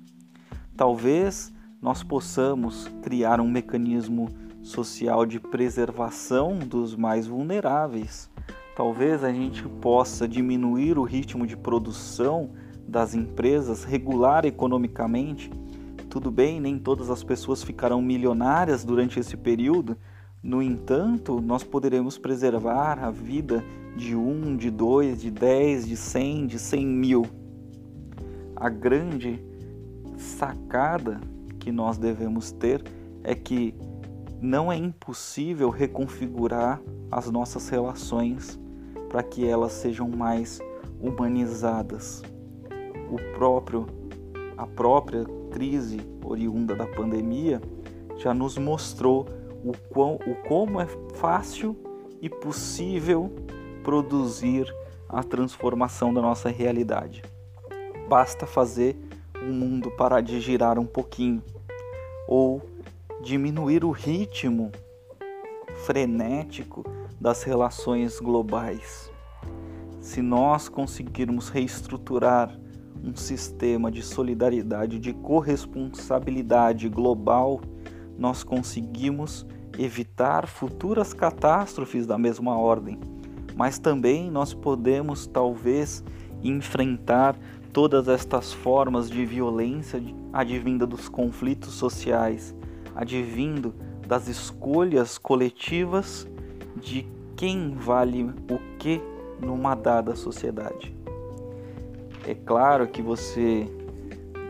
Talvez 0.75 1.51
nós 1.81 2.03
possamos 2.03 2.89
criar 3.01 3.39
um 3.41 3.49
mecanismo 3.49 4.29
social 4.61 5.25
de 5.25 5.39
preservação 5.39 6.57
dos 6.59 6.95
mais 6.95 7.27
vulneráveis. 7.27 8.29
Talvez 8.75 9.23
a 9.23 9.31
gente 9.31 9.63
possa 9.63 10.27
diminuir 10.27 10.97
o 10.97 11.03
ritmo 11.03 11.45
de 11.45 11.55
produção 11.55 12.51
das 12.87 13.13
empresas, 13.13 13.83
regular 13.83 14.45
economicamente. 14.45 15.51
Tudo 16.09 16.31
bem, 16.31 16.59
nem 16.59 16.79
todas 16.79 17.09
as 17.09 17.23
pessoas 17.23 17.63
ficarão 17.63 18.01
milionárias 18.01 18.83
durante 18.83 19.19
esse 19.19 19.37
período, 19.37 19.97
no 20.43 20.61
entanto, 20.61 21.39
nós 21.39 21.63
poderemos 21.63 22.17
preservar 22.17 22.99
a 23.01 23.09
vida 23.09 23.63
de 23.95 24.13
um, 24.13 24.57
de 24.57 24.69
dois, 24.69 25.21
de 25.21 25.31
dez, 25.31 25.87
de 25.87 25.95
cem, 25.95 26.45
de 26.45 26.59
cem 26.59 26.85
mil. 26.85 27.25
A 28.53 28.67
grande 28.67 29.41
sacada 30.17 31.21
que 31.59 31.71
nós 31.71 31.97
devemos 31.97 32.51
ter 32.51 32.83
é 33.23 33.33
que 33.33 33.73
não 34.41 34.69
é 34.69 34.75
impossível 34.75 35.69
reconfigurar 35.69 36.81
as 37.09 37.31
nossas 37.31 37.69
relações 37.69 38.59
para 39.13 39.21
que 39.21 39.47
elas 39.47 39.73
sejam 39.73 40.09
mais 40.09 40.59
humanizadas. 40.99 42.23
O 43.11 43.17
próprio 43.37 43.85
a 44.57 44.65
própria 44.65 45.23
crise 45.51 46.01
oriunda 46.25 46.75
da 46.75 46.87
pandemia 46.87 47.61
já 48.17 48.33
nos 48.33 48.57
mostrou 48.57 49.27
o, 49.63 49.71
quão, 49.89 50.15
o 50.15 50.35
como 50.47 50.81
é 50.81 50.87
fácil 51.13 51.77
e 52.21 52.27
possível 52.27 53.31
produzir 53.83 54.73
a 55.07 55.21
transformação 55.23 56.11
da 56.11 56.21
nossa 56.21 56.49
realidade. 56.49 57.21
Basta 58.09 58.47
fazer 58.47 58.97
o 59.39 59.53
mundo 59.53 59.91
parar 59.91 60.21
de 60.21 60.41
girar 60.41 60.79
um 60.79 60.85
pouquinho 60.85 61.43
ou 62.27 62.61
diminuir 63.21 63.85
o 63.85 63.91
ritmo 63.91 64.71
frenético 65.85 66.83
das 67.23 67.41
relações 67.43 68.19
globais. 68.19 69.09
Se 70.01 70.21
nós 70.21 70.67
conseguirmos 70.67 71.47
reestruturar 71.47 72.53
um 73.01 73.15
sistema 73.15 73.89
de 73.89 74.01
solidariedade, 74.01 74.99
de 74.99 75.13
corresponsabilidade 75.13 76.89
global, 76.89 77.61
nós 78.19 78.43
conseguimos 78.43 79.45
evitar 79.79 80.47
futuras 80.47 81.13
catástrofes 81.13 82.05
da 82.05 82.17
mesma 82.17 82.57
ordem. 82.57 82.99
Mas 83.55 83.79
também 83.79 84.29
nós 84.29 84.53
podemos, 84.53 85.25
talvez, 85.25 86.03
enfrentar 86.43 87.37
todas 87.71 88.09
estas 88.09 88.51
formas 88.51 89.09
de 89.09 89.25
violência 89.25 90.03
advinda 90.33 90.85
dos 90.85 91.07
conflitos 91.07 91.75
sociais, 91.75 92.53
advindo 92.93 93.73
das 94.05 94.27
escolhas 94.27 95.17
coletivas 95.17 96.27
de 96.83 97.07
quem 97.35 97.73
vale 97.75 98.23
o 98.23 98.77
que 98.77 99.01
numa 99.41 99.75
dada 99.75 100.15
sociedade. 100.15 100.95
É 102.27 102.33
claro 102.33 102.87
que 102.87 103.01
você 103.01 103.67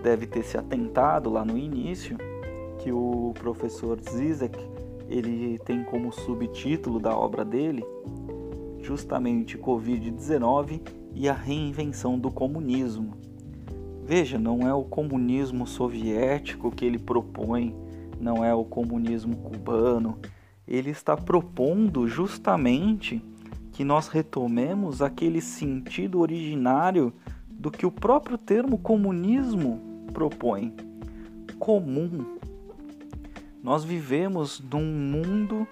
deve 0.03 0.27
ter 0.27 0.43
se 0.43 0.57
atentado 0.57 1.29
lá 1.29 1.45
no 1.45 1.57
início 1.57 2.17
que 2.79 2.91
o 2.91 3.33
professor 3.39 3.99
Zizek 4.01 4.57
ele 5.09 5.59
tem 5.59 5.83
como 5.83 6.11
subtítulo 6.11 6.99
da 6.99 7.15
obra 7.15 7.45
dele 7.45 7.83
justamente 8.81 9.57
Covid-19 9.57 10.81
e 11.15 11.29
a 11.29 11.33
reinvenção 11.33 12.19
do 12.19 12.29
comunismo. 12.29 13.13
Veja, 14.03 14.37
não 14.37 14.67
é 14.67 14.73
o 14.73 14.83
comunismo 14.83 15.65
soviético 15.65 16.69
que 16.69 16.83
ele 16.83 16.99
propõe 16.99 17.73
não 18.23 18.43
é 18.43 18.53
o 18.53 18.63
comunismo 18.63 19.35
cubano. 19.35 20.17
Ele 20.67 20.89
está 20.89 21.15
propondo 21.17 22.07
justamente 22.07 23.21
que 23.71 23.83
nós 23.83 24.07
retomemos 24.07 25.01
aquele 25.01 25.41
sentido 25.41 26.19
originário 26.19 27.13
do 27.49 27.71
que 27.71 27.85
o 27.85 27.91
próprio 27.91 28.37
termo 28.37 28.77
comunismo 28.77 30.05
propõe 30.13 30.73
comum. 31.59 32.37
Nós 33.63 33.83
vivemos 33.83 34.61
num 34.69 34.85
mundo 34.85 35.65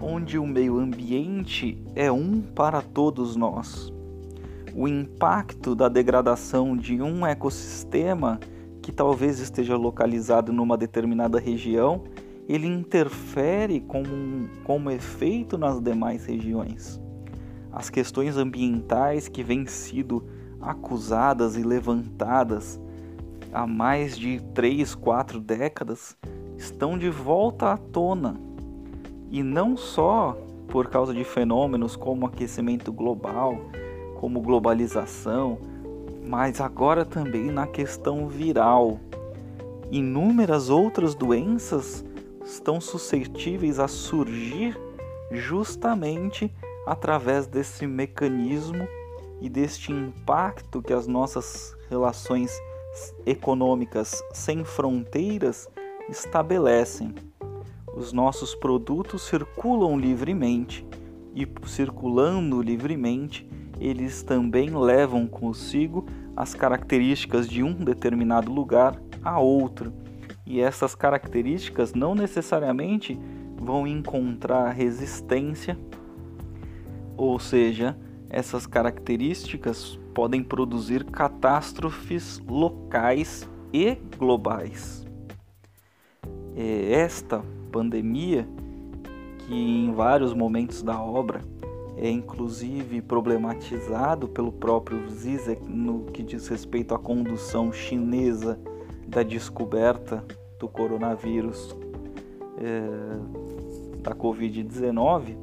onde 0.00 0.38
o 0.38 0.46
meio 0.46 0.78
ambiente 0.78 1.78
é 1.94 2.10
um 2.10 2.40
para 2.40 2.80
todos 2.80 3.36
nós. 3.36 3.92
O 4.74 4.88
impacto 4.88 5.74
da 5.74 5.88
degradação 5.88 6.76
de 6.76 7.00
um 7.00 7.26
ecossistema 7.26 8.40
que 8.82 8.90
talvez 8.90 9.38
esteja 9.38 9.76
localizado 9.76 10.52
numa 10.52 10.76
determinada 10.76 11.38
região, 11.38 12.04
ele 12.48 12.66
interfere 12.66 13.80
como, 13.80 14.48
como 14.64 14.90
efeito 14.90 15.56
nas 15.56 15.80
demais 15.80 16.26
regiões. 16.26 17.00
As 17.72 17.90
questões 17.90 18.36
ambientais 18.36 19.28
que 19.28 19.42
vêm 19.42 19.66
sido 19.66 20.24
acusadas 20.60 21.56
e 21.56 21.62
levantadas 21.62 22.80
há 23.52 23.66
mais 23.66 24.16
de 24.16 24.40
três, 24.54 24.94
quatro 24.94 25.40
décadas 25.40 26.16
estão 26.56 26.98
de 26.98 27.10
volta 27.10 27.72
à 27.72 27.76
tona. 27.76 28.36
E 29.30 29.42
não 29.42 29.76
só 29.76 30.38
por 30.68 30.88
causa 30.88 31.12
de 31.12 31.24
fenômenos 31.24 31.96
como 31.96 32.26
aquecimento 32.26 32.92
global, 32.92 33.58
como 34.20 34.40
globalização, 34.40 35.58
mas 36.26 36.60
agora 36.60 37.04
também 37.04 37.50
na 37.50 37.66
questão 37.66 38.28
viral. 38.28 38.98
Inúmeras 39.90 40.70
outras 40.70 41.14
doenças 41.14 42.04
estão 42.44 42.80
suscetíveis 42.80 43.78
a 43.78 43.88
surgir 43.88 44.78
justamente 45.30 46.52
através 46.86 47.46
desse 47.46 47.86
mecanismo 47.86 48.86
e 49.40 49.48
deste 49.48 49.92
impacto 49.92 50.82
que 50.82 50.92
as 50.92 51.06
nossas 51.06 51.76
relações 51.88 52.52
econômicas 53.26 54.22
sem 54.32 54.64
fronteiras 54.64 55.68
estabelecem. 56.08 57.14
Os 57.96 58.12
nossos 58.12 58.54
produtos 58.54 59.22
circulam 59.22 59.98
livremente 59.98 60.86
e, 61.34 61.48
circulando 61.66 62.60
livremente, 62.60 63.48
eles 63.80 64.22
também 64.22 64.70
levam 64.70 65.26
consigo 65.26 66.06
as 66.36 66.54
características 66.54 67.48
de 67.48 67.62
um 67.62 67.72
determinado 67.74 68.52
lugar 68.52 69.00
a 69.22 69.38
outro. 69.40 69.92
E 70.46 70.60
essas 70.60 70.94
características 70.94 71.94
não 71.94 72.14
necessariamente 72.14 73.18
vão 73.56 73.86
encontrar 73.86 74.70
resistência, 74.70 75.78
ou 77.16 77.38
seja, 77.38 77.96
essas 78.28 78.66
características 78.66 79.98
podem 80.12 80.42
produzir 80.42 81.04
catástrofes 81.04 82.42
locais 82.46 83.48
e 83.72 83.96
globais. 84.18 85.04
É 86.56 86.92
esta 86.92 87.42
pandemia, 87.72 88.46
que 89.38 89.54
em 89.54 89.92
vários 89.92 90.32
momentos 90.32 90.82
da 90.82 91.00
obra 91.00 91.40
é 91.96 92.10
inclusive 92.10 93.00
problematizado 93.00 94.28
pelo 94.28 94.52
próprio 94.52 95.08
Zizek 95.08 95.62
no 95.68 96.06
que 96.06 96.22
diz 96.22 96.48
respeito 96.48 96.94
à 96.94 96.98
condução 96.98 97.72
chinesa 97.72 98.58
da 99.06 99.22
descoberta 99.22 100.24
do 100.58 100.68
coronavírus 100.68 101.74
é, 102.58 104.00
da 104.02 104.14
Covid-19, 104.14 105.36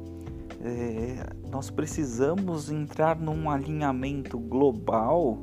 é, 0.60 1.26
nós 1.50 1.70
precisamos 1.70 2.70
entrar 2.70 3.18
num 3.18 3.50
alinhamento 3.50 4.38
global 4.38 5.38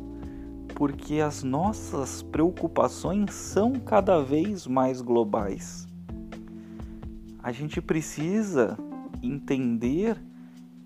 porque 0.75 1.19
as 1.19 1.43
nossas 1.43 2.21
preocupações 2.21 3.33
são 3.33 3.73
cada 3.73 4.21
vez 4.21 4.65
mais 4.65 5.01
globais. 5.01 5.87
A 7.43 7.51
gente 7.51 7.81
precisa 7.81 8.77
entender 9.21 10.17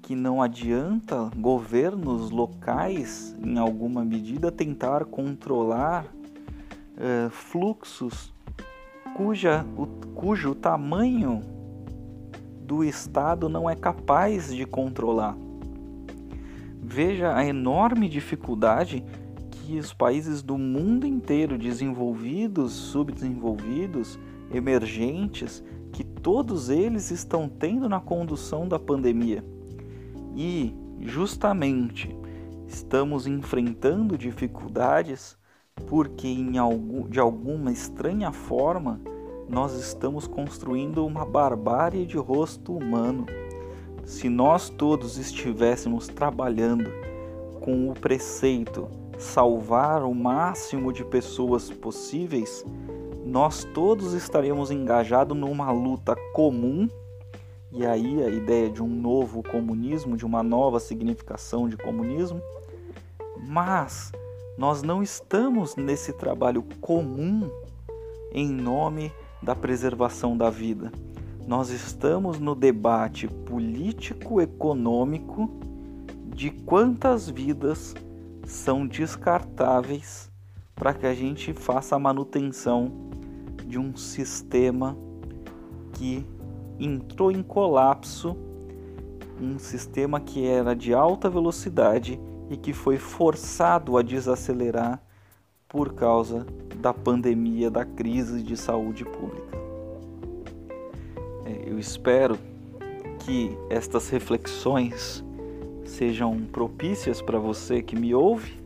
que 0.01 0.15
não 0.15 0.41
adianta 0.41 1.29
governos 1.37 2.31
locais, 2.31 3.35
em 3.43 3.57
alguma 3.57 4.03
medida, 4.03 4.51
tentar 4.51 5.05
controlar 5.05 6.05
uh, 6.97 7.29
fluxos 7.29 8.33
cuja, 9.15 9.65
o, 9.77 9.85
cujo 10.15 10.55
tamanho 10.55 11.41
do 12.61 12.83
Estado 12.83 13.47
não 13.47 13.69
é 13.69 13.75
capaz 13.75 14.53
de 14.53 14.65
controlar. 14.65 15.37
Veja 16.81 17.35
a 17.35 17.45
enorme 17.45 18.09
dificuldade 18.09 19.03
que 19.51 19.77
os 19.77 19.93
países 19.93 20.41
do 20.41 20.57
mundo 20.57 21.05
inteiro, 21.05 21.57
desenvolvidos, 21.57 22.73
subdesenvolvidos, 22.73 24.19
emergentes, 24.53 25.63
que 25.91 26.03
todos 26.03 26.69
eles 26.69 27.11
estão 27.11 27.47
tendo 27.47 27.87
na 27.87 27.99
condução 27.99 28.67
da 28.67 28.79
pandemia. 28.79 29.43
E, 30.35 30.75
justamente, 30.99 32.15
estamos 32.67 33.27
enfrentando 33.27 34.17
dificuldades 34.17 35.37
porque, 35.87 36.35
algum, 36.57 37.07
de 37.07 37.19
alguma 37.19 37.71
estranha 37.71 38.31
forma, 38.31 38.99
nós 39.47 39.73
estamos 39.73 40.27
construindo 40.27 41.05
uma 41.05 41.25
barbárie 41.25 42.05
de 42.05 42.17
rosto 42.17 42.75
humano. 42.75 43.25
Se 44.03 44.29
nós 44.29 44.69
todos 44.69 45.17
estivéssemos 45.17 46.07
trabalhando 46.07 46.89
com 47.61 47.89
o 47.89 47.93
preceito 47.93 48.87
salvar 49.17 50.03
o 50.03 50.13
máximo 50.13 50.91
de 50.91 51.05
pessoas 51.05 51.69
possíveis, 51.69 52.65
nós 53.25 53.63
todos 53.73 54.13
estaríamos 54.13 54.71
engajados 54.71 55.37
numa 55.37 55.71
luta 55.71 56.15
comum 56.33 56.89
e 57.71 57.85
aí 57.85 58.23
a 58.23 58.29
ideia 58.29 58.69
de 58.69 58.83
um 58.83 58.87
novo 58.87 59.41
comunismo, 59.41 60.15
de 60.15 60.25
uma 60.25 60.43
nova 60.43 60.79
significação 60.79 61.67
de 61.67 61.75
comunismo, 61.75 62.39
mas 63.47 64.11
nós 64.57 64.81
não 64.83 65.01
estamos 65.01 65.75
nesse 65.75 66.13
trabalho 66.13 66.63
comum 66.79 67.49
em 68.31 68.47
nome 68.49 69.11
da 69.41 69.55
preservação 69.55 70.37
da 70.37 70.49
vida. 70.49 70.89
Nós 71.47 71.69
estamos 71.69 72.39
no 72.39 72.55
debate 72.55 73.27
político-econômico 73.27 75.49
de 76.27 76.49
quantas 76.49 77.29
vidas 77.29 77.93
são 78.45 78.87
descartáveis 78.87 80.31
para 80.75 80.93
que 80.93 81.05
a 81.05 81.13
gente 81.13 81.53
faça 81.53 81.95
a 81.95 81.99
manutenção 81.99 82.91
de 83.65 83.79
um 83.79 83.95
sistema 83.95 84.97
que 85.93 86.25
entrou 86.79 87.31
em 87.31 87.43
colapso, 87.43 88.35
um 89.41 89.57
sistema 89.57 90.19
que 90.19 90.45
era 90.45 90.75
de 90.75 90.93
alta 90.93 91.29
velocidade 91.29 92.19
e 92.53 92.57
que 92.57 92.71
foi 92.71 92.97
forçado 92.97 93.97
a 93.97 94.03
desacelerar 94.03 95.01
por 95.67 95.93
causa 95.95 96.45
da 96.75 96.93
pandemia, 96.93 97.71
da 97.71 97.83
crise 97.83 98.43
de 98.43 98.55
saúde 98.55 99.03
pública. 99.03 99.57
É, 101.47 101.63
eu 101.65 101.79
espero 101.79 102.37
que 103.25 103.57
estas 103.71 104.07
reflexões 104.09 105.23
sejam 105.83 106.41
propícias 106.51 107.23
para 107.23 107.39
você 107.39 107.81
que 107.81 107.95
me 107.95 108.13
ouve. 108.13 108.61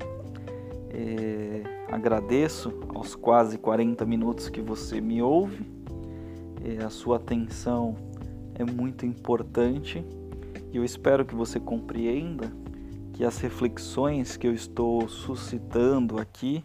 É, 0.89 1.63
agradeço 1.89 2.73
aos 2.93 3.15
quase 3.15 3.57
40 3.57 4.05
minutos 4.05 4.49
que 4.49 4.59
você 4.59 4.99
me 4.99 5.21
ouve. 5.21 5.65
É, 6.61 6.83
a 6.83 6.89
sua 6.89 7.15
atenção 7.15 7.95
é 8.53 8.65
muito 8.65 9.05
importante 9.05 10.03
e 10.73 10.75
eu 10.75 10.83
espero 10.83 11.23
que 11.23 11.33
você 11.33 11.57
compreenda 11.57 12.51
que 13.17 13.25
as 13.25 13.39
reflexões 13.39 14.37
que 14.37 14.45
eu 14.45 14.53
estou 14.53 15.09
suscitando 15.09 16.19
aqui 16.19 16.63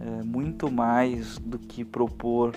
é 0.00 0.24
muito 0.24 0.68
mais 0.68 1.38
do 1.38 1.56
que 1.56 1.84
propor 1.84 2.52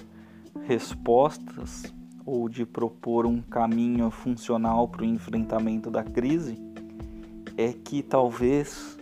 respostas 0.64 1.94
ou 2.26 2.50
de 2.50 2.66
propor 2.66 3.28
um 3.28 3.40
caminho 3.40 4.10
funcional 4.10 4.88
para 4.88 5.04
o 5.04 5.06
enfrentamento 5.06 5.92
da 5.92 6.04
crise, 6.04 6.58
é 7.56 7.72
que 7.72 8.02
talvez 8.02 8.98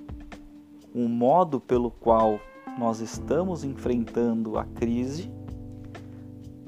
o 0.94 1.08
modo 1.08 1.58
pelo 1.58 1.90
qual 1.90 2.42
nós 2.78 3.00
estamos 3.00 3.64
enfrentando 3.64 4.58
a 4.58 4.66
crise 4.66 5.32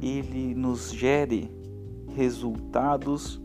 ele 0.02 0.56
nos 0.56 0.90
gere 0.94 1.52
resultados 2.16 3.42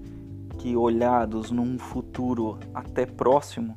que 0.59 0.77
olhados 0.77 1.51
num 1.51 1.77
futuro 1.77 2.57
até 2.73 3.05
próximo 3.05 3.77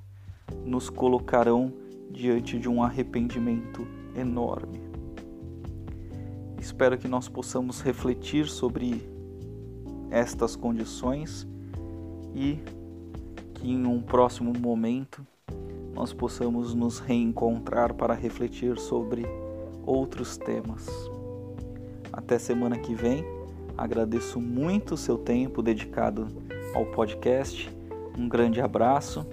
nos 0.66 0.90
colocarão 0.90 1.72
diante 2.10 2.58
de 2.58 2.68
um 2.68 2.84
arrependimento 2.84 3.88
enorme. 4.16 4.82
Espero 6.60 6.98
que 6.98 7.08
nós 7.08 7.30
possamos 7.30 7.82
refletir 7.82 8.48
sobre 8.48 9.10
estas 10.12 10.56
condições 10.56 11.48
e 12.36 12.60
que 13.54 13.70
em 13.70 13.86
um 13.86 14.02
próximo 14.02 14.54
momento 14.58 15.26
nós 15.94 16.14
possamos 16.14 16.74
nos 16.74 17.00
reencontrar 17.00 17.94
para 17.94 18.14
refletir 18.14 18.78
sobre 18.80 19.26
outros 19.86 20.38
temas. 20.38 20.88
Até 22.12 22.38
semana 22.38 22.78
que 22.78 22.94
vem. 22.94 23.24
Agradeço 23.78 24.40
muito 24.40 24.94
o 24.94 24.98
seu 24.98 25.18
tempo 25.18 25.62
dedicado 25.62 26.28
ao 26.74 26.86
podcast. 26.86 27.70
Um 28.18 28.28
grande 28.28 28.62
abraço. 28.62 29.26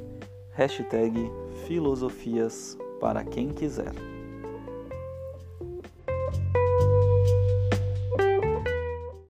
Hashtag 0.56 1.30
Filosofias 1.66 2.78
para 2.98 3.22
quem 3.22 3.50
quiser. 3.50 3.92